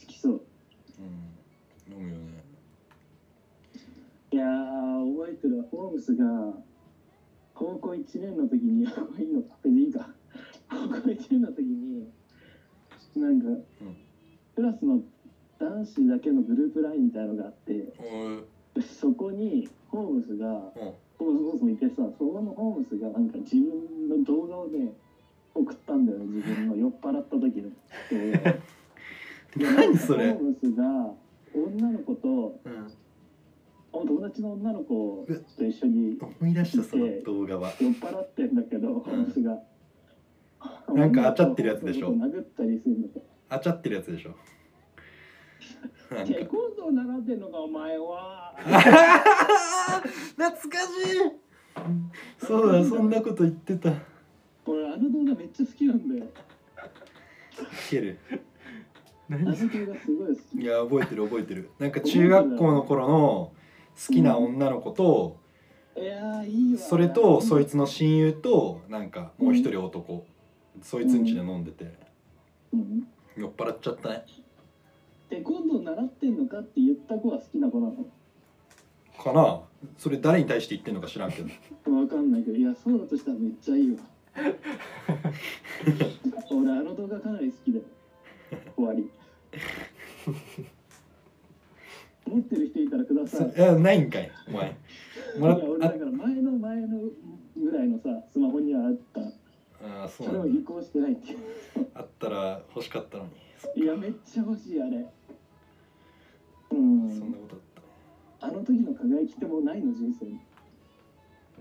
[0.00, 0.42] 好きそう。
[1.88, 1.94] うん。
[1.94, 2.44] 飲むよね。
[4.32, 5.64] いやー覚えてるわ。
[5.70, 6.24] ホームスが
[7.54, 10.08] 高校1年の時にいいのか別にいいか。
[10.68, 12.08] 高校1年の時に
[13.14, 13.46] なんか、
[14.56, 15.00] クラスの
[15.58, 17.92] 男子だけのグループラインみたいのがあって
[18.80, 20.92] そこにホームスがうん。
[21.18, 24.92] ホームスもいてさそこのホームスがなんか自分の動画をね
[25.54, 27.70] 送ったんだよね自分の酔っ払った時の。
[27.70, 28.32] 動
[29.60, 30.82] 画を何それホームスが
[31.54, 32.92] 女の子とうん。
[33.94, 35.26] 友達の女の子
[35.58, 37.74] と一緒に思い出したその動画は。
[37.78, 39.58] 酔っ払ってんだけど、ホームスが。
[40.94, 42.08] なんかあちゃってるやつでしょ？
[42.14, 43.20] 殴ったりするのか。
[43.50, 44.34] あちゃってるやつでしょ？
[46.24, 48.54] テコンドー習ってんのかお前は。
[50.36, 52.46] 懐かしい。
[52.46, 53.90] そうだそんなこと言ってた。
[53.90, 53.94] い
[54.66, 56.26] 俺あの動画めっちゃ好きなんだよ。
[57.90, 58.18] ける
[59.30, 60.62] あの動画すごい好き。
[60.62, 63.52] いや覚えてる覚えてるなんか中学校の頃の好
[64.12, 65.40] きな女の子と
[65.96, 66.80] いやーいいわ。
[66.80, 70.26] それとそいつの親友となんかもう一人男
[70.82, 71.92] そいつん家で飲んでて
[72.72, 73.06] うん。
[73.36, 74.24] 酔っ払っちゃったね
[75.28, 78.04] テコンドー習ってんのかって言った子は好きな子なの。
[79.22, 79.60] かな？
[79.98, 81.48] それ誰に対して言ってんのか知らんけど
[81.94, 83.98] わかんないけど、いやそうだとしたらめっちゃいいわ。
[86.50, 87.84] 俺あの動画かなり好きだよ。
[88.76, 89.10] 終わり。
[92.26, 93.60] 持ってる人いたらください。
[93.60, 94.30] やないんかい。
[94.48, 94.76] お前。
[95.38, 96.98] もらっいや俺だから前の前の
[97.56, 99.20] ぐらいのさスマホにはあった。
[99.20, 99.24] あ
[100.04, 101.38] あーそうそれを移行してないっていう。
[101.94, 103.30] あったら欲しかったのに。
[103.82, 104.98] いやめっちゃ欲しいあれ。
[104.98, 105.04] う
[106.70, 107.60] そんなんことあっ
[108.40, 110.40] たあの時の輝きってもうないの人生に。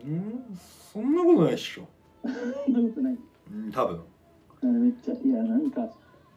[0.04, 0.58] うん
[0.94, 1.88] そんなことないっしょ
[2.66, 3.18] そんなことない。
[3.54, 4.02] うん多分。
[4.84, 5.90] めっちゃいやなんか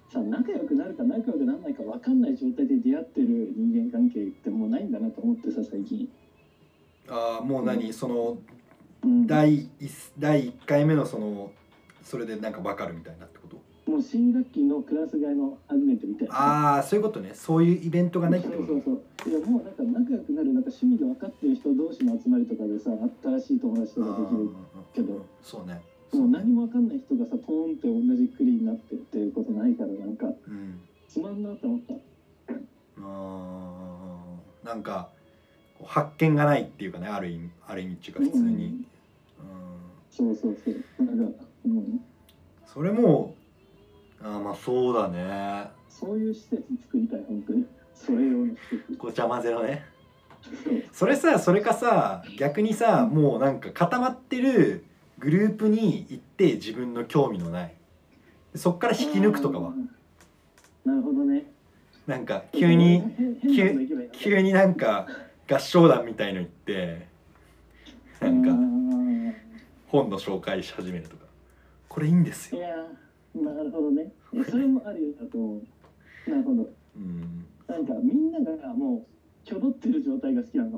[0.09, 6.09] さ仲良くなるか仲良くならないか分かんない状態で出会ってる人間関係ってもうないんだなと思ってさ最近。
[7.09, 8.39] ああもう何その
[9.03, 9.27] うん。
[9.27, 11.53] 第一第1回目のその
[12.03, 13.59] それでなんか分かるみたいなってこと？
[13.87, 16.29] もう新学期のクラス替えの初めてみたい。
[16.29, 17.33] なああそういうことね。
[17.35, 19.31] そういうイベントがないってそことうそうそう。
[19.31, 22.91] いやもうなんか仲良くなるなんか趣味で分かってる人同士の集まりとかでさ
[23.23, 24.51] 新しい友達とかできる
[24.95, 25.27] けど。
[25.43, 25.83] そうね。
[26.13, 30.81] もう何も分かんない人がさポーンって同じクリになってっていうことないからなんかうん。
[31.09, 31.95] つまんなって思った。
[33.03, 34.67] あー。
[34.67, 35.11] なんか
[35.85, 38.87] 発見がないっていうかねある意味ある意味っていうか普通に、うん。
[40.11, 41.05] そうそうそう。
[41.05, 42.01] なんか、うん、
[42.67, 43.35] それも
[44.25, 45.69] あーまあそうだね。
[45.89, 47.67] そういう施設作りたい本当に。
[47.95, 49.85] それ用の施設ごちゃ混ぜのね。
[50.93, 54.85] それさそれかさ逆にさもうなんか固まってる
[55.19, 57.75] グループに行って自分の興味のない。
[58.55, 59.75] そっから引き抜くとかは。
[60.85, 61.45] なるほどね。
[62.07, 63.03] なんか急に
[63.43, 65.07] 変変なとこ行けばいいの急になんか
[65.51, 67.07] 合唱団みたいの行って
[68.21, 68.51] なんか
[69.89, 71.25] 本の紹介し始めるとか。
[71.89, 72.61] これいいんですよ
[73.35, 74.13] なるほどね。
[74.49, 75.63] それもあるだと思
[76.27, 76.31] う。
[76.31, 76.71] なるほど。
[76.97, 79.03] うんなんかみんながもう
[79.47, 80.71] 挙動ってる状態が好きなの。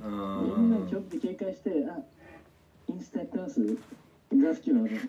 [0.00, 1.98] かもうみんなん挙動って警戒してあ
[2.88, 3.64] インスタやってます？
[3.64, 3.74] が
[4.30, 4.84] 好きなの。
[4.84, 5.00] ね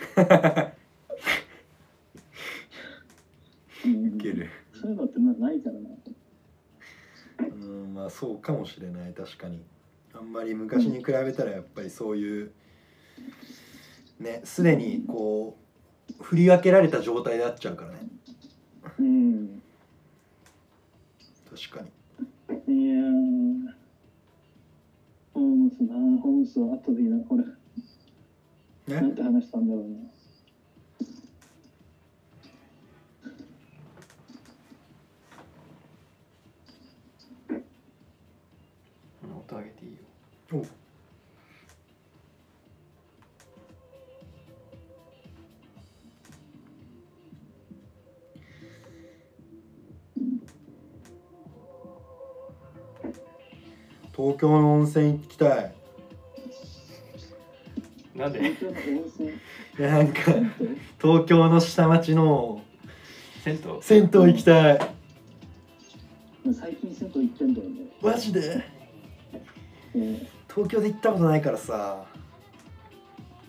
[3.85, 4.17] うん。
[4.17, 5.89] るそういうのってまあないからな。
[7.49, 9.61] うんまあそうかもしれない確かに。
[10.13, 12.51] あんまり昔に比べたらやっぱりそういう
[14.19, 15.57] ねすでにこ
[16.19, 17.99] う振り分けられた状態であっちゃうからね。
[18.99, 19.61] うん。
[21.49, 22.85] 確かに。
[22.85, 23.73] いやー。
[25.33, 27.43] ホームスなホームスは後でいいなこれ。
[28.93, 29.97] なんねて話したんだろうな
[54.33, 55.73] 東京の温泉行きたい。
[58.15, 58.39] なんで？
[58.39, 59.29] 東京の温泉。
[59.29, 59.33] い
[59.79, 60.21] やなんか
[60.99, 62.61] 東京の下町の
[63.43, 63.61] 銭湯？
[63.81, 64.79] 銭湯行きたい。
[66.51, 68.63] 最近銭湯行ってんだよね、マジで？
[69.95, 72.05] えー東京で行ったことないからさ。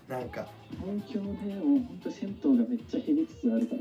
[0.09, 0.47] なんか。
[0.71, 3.75] 東京でもう本当銭湯がめっちゃ減りつつあるか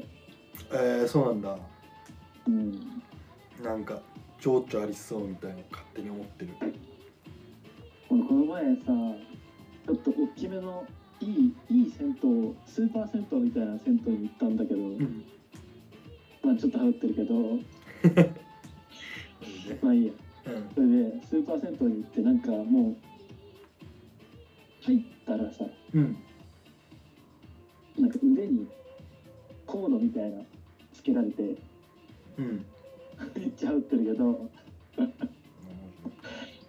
[0.74, 0.82] ら。
[0.82, 1.58] えー、そうなんだ。
[2.47, 3.01] うん。
[3.64, 4.01] なんか
[4.41, 6.54] 情緒ありそうみたいな勝手に思ってる。
[6.60, 6.74] 俺
[8.22, 8.82] この前さ
[9.86, 10.86] ちょっと大きめの
[11.20, 15.24] いいいい銭湯スーパー銭湯みたいな銭湯に行ったんだけど、うん。
[16.43, 17.59] まあちょっと羽織ってるけど
[19.82, 20.14] まあいいや。
[20.45, 20.70] うん。
[20.76, 22.95] それでスーパー銭湯に行ってなんかもう
[24.82, 26.16] 入ったらさうん。
[27.97, 28.68] なんか腕に
[29.66, 30.41] コードみたいな
[30.91, 31.55] つけられて
[32.38, 32.66] うん。
[33.36, 34.49] めっちゃ羽織ってるけど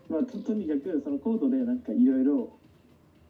[0.08, 2.50] まあととにかくそのコードでなんかいろいろ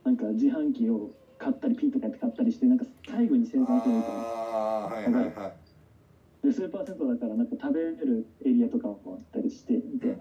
[0.05, 6.47] なんか自販機を買ったりピーとかやって買ったりしてなんか最後に生産するみたいなああーはいはいはい。
[6.47, 10.16] でスーパー銭湯だからなんか食べれるエリアとかもあったりしてみたいな、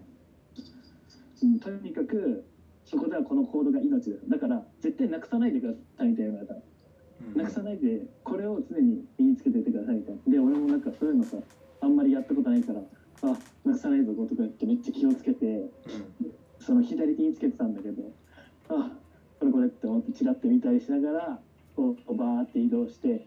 [1.43, 2.45] うん、とにかく
[2.85, 6.61] そこではこのコードが命だだから絶対なくさないでくださいみたいな言われたの
[7.33, 7.41] うん。
[7.41, 11.37] なくさないでこれを常に身につけていってくださいみたいなで俺もなんかそういうのさ
[11.81, 12.79] あんまりやったことないから
[13.23, 15.69] あなくさないぞとか言ってめっちゃ気をつけて
[16.65, 18.03] その左手につけてたんだけど
[18.69, 18.91] あ
[19.39, 21.39] これこれって思ってチラッて見たりしながら
[21.75, 23.25] こうバーって移動して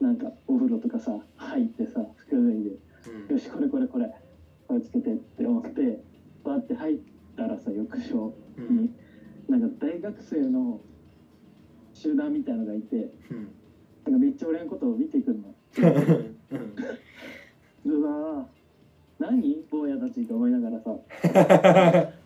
[0.00, 2.70] なんかお風呂とかさ入ってさ服脱いで
[3.28, 3.34] うん。
[3.34, 4.12] よしこれこれこれ
[4.68, 6.02] これつけてって思って
[6.44, 6.98] バーって入っ
[7.36, 8.76] たらさ浴場うん。
[8.84, 8.90] に
[9.48, 10.80] なんか大学生の
[11.94, 13.48] 集団みたいのがいてうん。
[14.04, 15.54] なんかめっちゃ俺のことを見てくるの。
[17.86, 17.92] うん。
[17.92, 18.61] う わー
[19.18, 20.96] 何坊やたちと思いながらさ。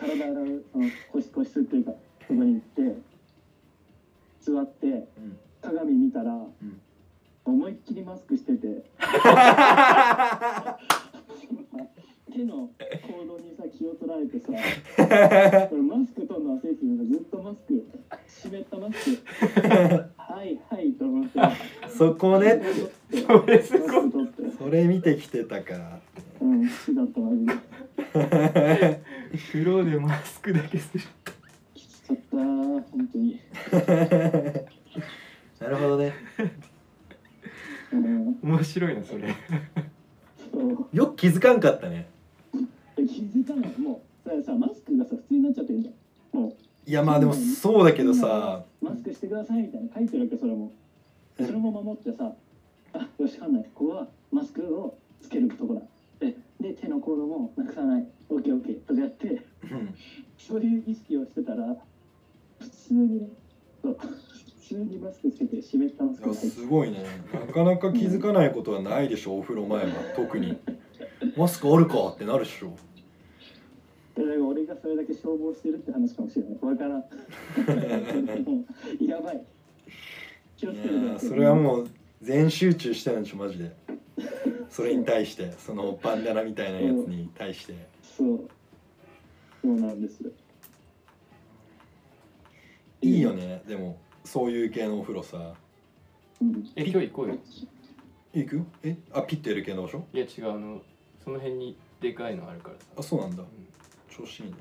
[0.00, 1.92] 体洗うその個室個室っていうか
[2.26, 2.96] そこに行って
[4.40, 5.38] 座ってうん。
[5.60, 6.54] 鏡見たら、ん。
[7.44, 8.66] 思いっきりマスクしてて
[12.30, 12.70] 手の
[13.08, 14.46] 行動にさ気を取られてさ
[15.68, 17.84] これマスク取るの忘れてたからずっとマスク
[18.26, 19.22] 湿ったマスク。
[20.16, 21.40] はいはいと思って。
[21.88, 22.62] そこね。
[23.10, 24.10] それすごい
[24.58, 26.00] それ見てきてたか
[26.40, 29.00] うん好きだったマジで。
[29.52, 31.04] 風呂でマスクだけする。
[31.74, 33.40] きつかったー本当に。
[35.60, 36.14] なるほどね。
[37.92, 38.38] うん。
[38.42, 39.34] 面白いなそれ。
[40.52, 40.88] そう。
[40.92, 42.08] よく気づかんかったね
[43.06, 44.02] 気づかないも
[44.44, 46.40] さマスクがさ普通になっちゃってるじゃん。
[46.40, 48.64] もいやまあでもそうだうけどさ。
[48.80, 50.72] マスクしてくださいみたいな書いてるわけそれも。
[51.36, 52.32] でそれも守ってさ
[52.92, 55.82] あよしかんないここはマスクをつけるとこだ。
[56.18, 58.06] でで手のコードもなくさない。
[58.28, 59.94] オッケーオッケーとかやってうん。
[60.38, 61.76] そういう意識をしてたら
[62.58, 63.28] 普通にね
[63.82, 67.04] そう普通にマスクつけて湿ったマスクすごいね。
[67.32, 69.92] なかなか気づかないことはないでしょお風呂前は。
[70.14, 70.56] 特に。
[71.36, 72.72] マスクあるかってなるでしょ
[74.24, 76.58] 俺がそれだけ消防してるって話かもしれない。
[76.60, 76.96] わから。
[76.98, 77.04] ん
[79.06, 79.44] やばい。
[80.56, 81.06] 気をつけてください。
[81.06, 81.88] いやそれはもう
[82.20, 83.74] 全集中してるんでしょマジで。
[84.68, 87.74] それに対してそのバンダナみたいなやつに対して。
[88.02, 88.48] そう。
[89.62, 90.30] そうなんですよ。
[93.02, 95.54] いいよねでもそういう系のお風呂さ。
[96.40, 96.68] うん。
[96.76, 97.38] え今日行こうよ。
[98.34, 98.56] 行く？
[98.56, 98.96] よえ？
[99.12, 100.04] あピッてやる系の場所？
[100.12, 100.82] いや違うあの
[101.24, 102.86] その辺にでかいのあるからさ。
[102.98, 103.42] あそうなんだ。
[103.42, 103.48] うん
[104.20, 104.54] 調子いい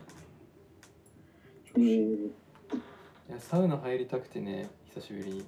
[1.66, 2.32] 調子いい、ー、い
[3.30, 5.46] やサウナ入りたくてね久しぶりに。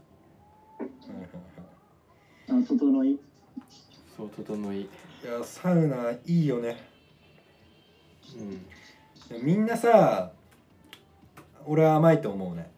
[2.49, 3.19] あ整い。
[4.17, 4.81] そう整い。
[4.81, 4.89] い
[5.25, 6.77] やサウナいいよね。
[9.31, 9.45] うん。
[9.45, 10.31] みんなさ
[11.65, 12.69] 俺は甘いと思うね。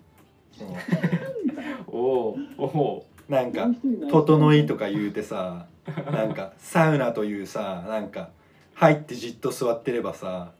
[1.87, 3.67] おおおなんか
[4.11, 5.65] 「整い」とか言うてさ
[6.11, 8.29] なんかサウナというさなんか
[8.75, 10.51] 入ってじっと座ってればさ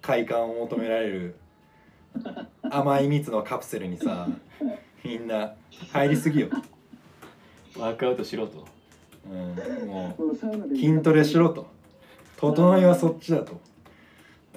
[0.00, 1.36] 快感を求められる
[2.62, 4.28] 甘い蜜のカプセルにさ
[5.04, 5.54] みんな
[5.92, 6.48] 入りすぎよ、
[7.78, 8.66] ワークアウトしろと。
[9.26, 9.54] うん、
[9.86, 10.36] ももう
[10.74, 11.66] 筋トレしろと。
[12.36, 13.60] 整いはそっちだと。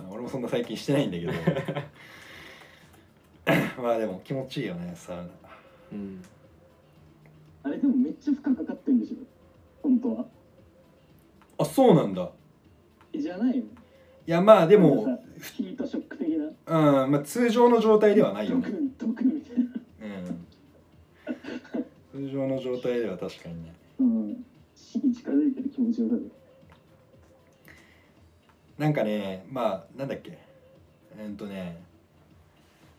[0.10, 1.34] 俺もそんな最近してないんだけど。
[3.82, 5.24] まあでも気持ちいいよねサウナ。
[5.94, 6.22] うん。
[7.64, 9.16] あれでもめっちゃ負荷かかってんでしょ？
[9.84, 10.26] 本当は。
[11.60, 12.30] あそうなんだ。
[13.14, 13.66] えじゃないの？
[14.28, 15.19] いやまあでも
[15.57, 16.45] ヒートショック的な。
[17.03, 18.69] うんまあ通常の状態ではないよね。
[18.69, 18.88] うん。
[22.11, 23.74] 通常の状態では確かにね。
[23.99, 24.45] うん。
[24.76, 26.22] 死に近づいてる気持ちよさで。
[28.78, 30.38] なんかねまあなんだっけ。
[31.17, 31.82] えーっとね。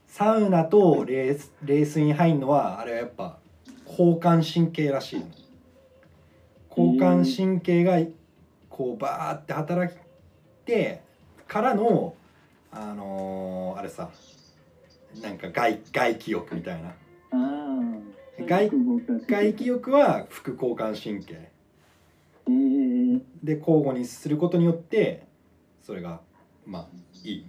[0.07, 3.39] サウナと冷水冷水に入るのはあれはやっぱ
[3.89, 5.27] 交感神経らしいの。
[6.77, 7.99] 交感神経が
[8.69, 9.97] こうバーって働い
[10.65, 11.03] て
[11.53, 12.15] からの
[12.71, 14.09] あのーあれさ
[15.21, 16.95] なんか外外気浴みたいな。
[18.47, 21.51] 外外外気浴は副交感神経。
[22.47, 25.27] えー、で交互にすることによって
[25.83, 26.23] それが
[26.65, 26.89] まあ
[27.23, 27.47] いい。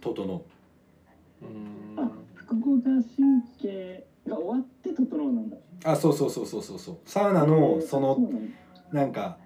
[0.00, 1.44] 整う。
[1.44, 2.02] うん。
[2.02, 5.56] あ副交感神経が終わって整うなんだ。
[5.84, 6.96] あそうそうそうそうそうそう。
[7.04, 8.18] サウナのその
[8.90, 9.36] なんか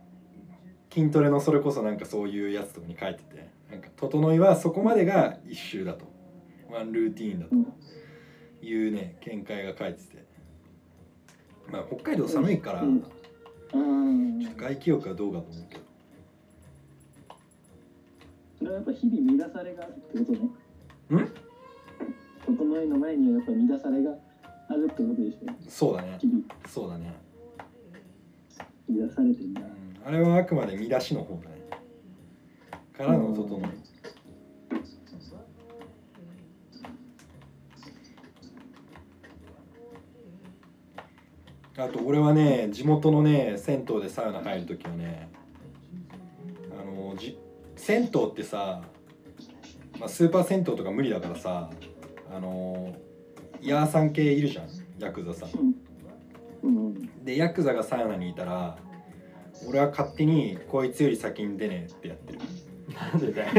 [0.93, 6.05] 筋トレのそれこそなんかそういうやつとかに書いててなんか整いはそこまでが一周だと。
[6.71, 7.55] ワンルーティーンだと
[8.65, 10.25] いうね見解が書いてて。
[11.71, 13.01] まあ北海道寒いからうん。
[13.01, 15.83] ちあょっとあ外気浴はどうかと思うけど。
[18.59, 20.33] それはやっぱ日々乱されがあるってこと
[21.17, 21.23] ね。
[21.23, 21.29] ん？
[22.47, 24.11] 整いの前にはやっぱ乱されが
[24.69, 25.47] あるってことでしょ。
[25.69, 26.19] そうだね。
[26.69, 27.13] そうだね、
[28.89, 29.61] 乱されてんだ。
[29.63, 29.69] うん、
[30.05, 31.57] あれはあくまで見出しの方だね
[32.97, 33.71] からの整い。
[41.77, 45.31] あと俺はね地元のね銭湯でサウナ入る時はね
[46.79, 47.39] あのじ
[47.75, 48.83] 銭湯ってさ、
[49.99, 51.71] まあ、スーパー銭湯とか無理だからさ
[52.31, 52.95] あの
[53.63, 55.75] ヤーさん系いるじゃんヤクザさん。
[57.25, 58.77] でヤクザがサウナにいたら
[59.67, 62.39] 俺は勝手にこいつより先に出ねえってやってる。
[62.95, 63.53] なんでだよ。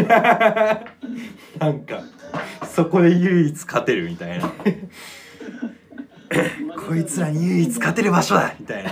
[1.60, 2.02] なんか
[2.68, 4.52] そこで唯一勝てるみたいな。
[6.88, 8.56] こいつらに唯一勝てる場所だ。
[8.60, 8.92] みたいな。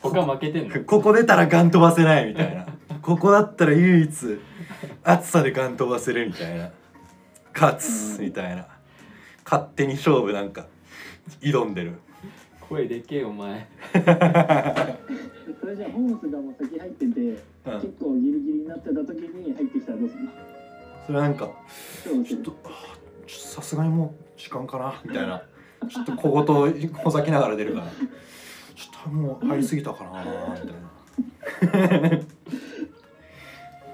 [0.00, 0.84] 他負けてんの？
[0.84, 2.66] ここ出たらガン飛ばせないみたいな。
[3.00, 4.38] ここだったら唯一
[5.04, 6.70] 暑さでガン飛ばせるみたいな。
[7.54, 8.66] 勝つみたいな。
[9.44, 10.66] 勝手に勝負なんか
[11.40, 12.00] 挑んでる
[12.72, 13.68] 声でけえお前。
[15.60, 17.36] それじゃあホームスがもう先入ってて、うん。
[17.74, 20.30] 結構ギリギリになってた時に入ってきたらどうするの？
[21.06, 21.50] それなんか
[22.26, 25.42] ちょっとあーちょっとさすがにもう時間かなみたいな。
[25.86, 27.86] ちょっと小言ほざきながら出るから。
[27.88, 32.24] ちょっともう入りすぎたかなみたいな。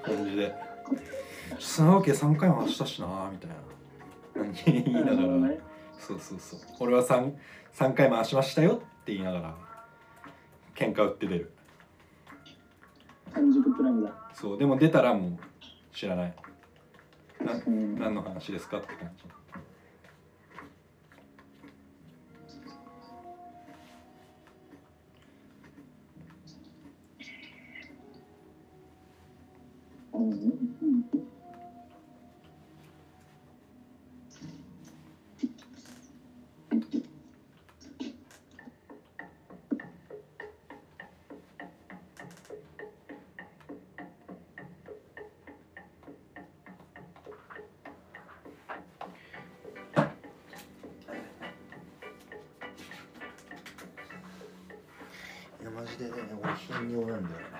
[0.02, 0.54] 感じで
[1.58, 3.56] 「そのわけ3回も走ったしな」みたいな。
[4.44, 5.26] 感じに言いながら。
[5.48, 5.58] ね
[5.98, 6.60] そうそうそう。
[6.78, 7.32] 俺は 3,
[7.74, 9.54] 3回回しましたよって言いながら
[10.74, 11.52] 喧嘩売って出る。
[13.32, 15.38] 完熟プランだそうでも出たらもう
[15.94, 16.34] 知らない。
[17.44, 19.24] なうん何の話ですかって感じ。
[30.14, 31.27] うん
[56.78, 56.84] う
[57.20, 57.57] んい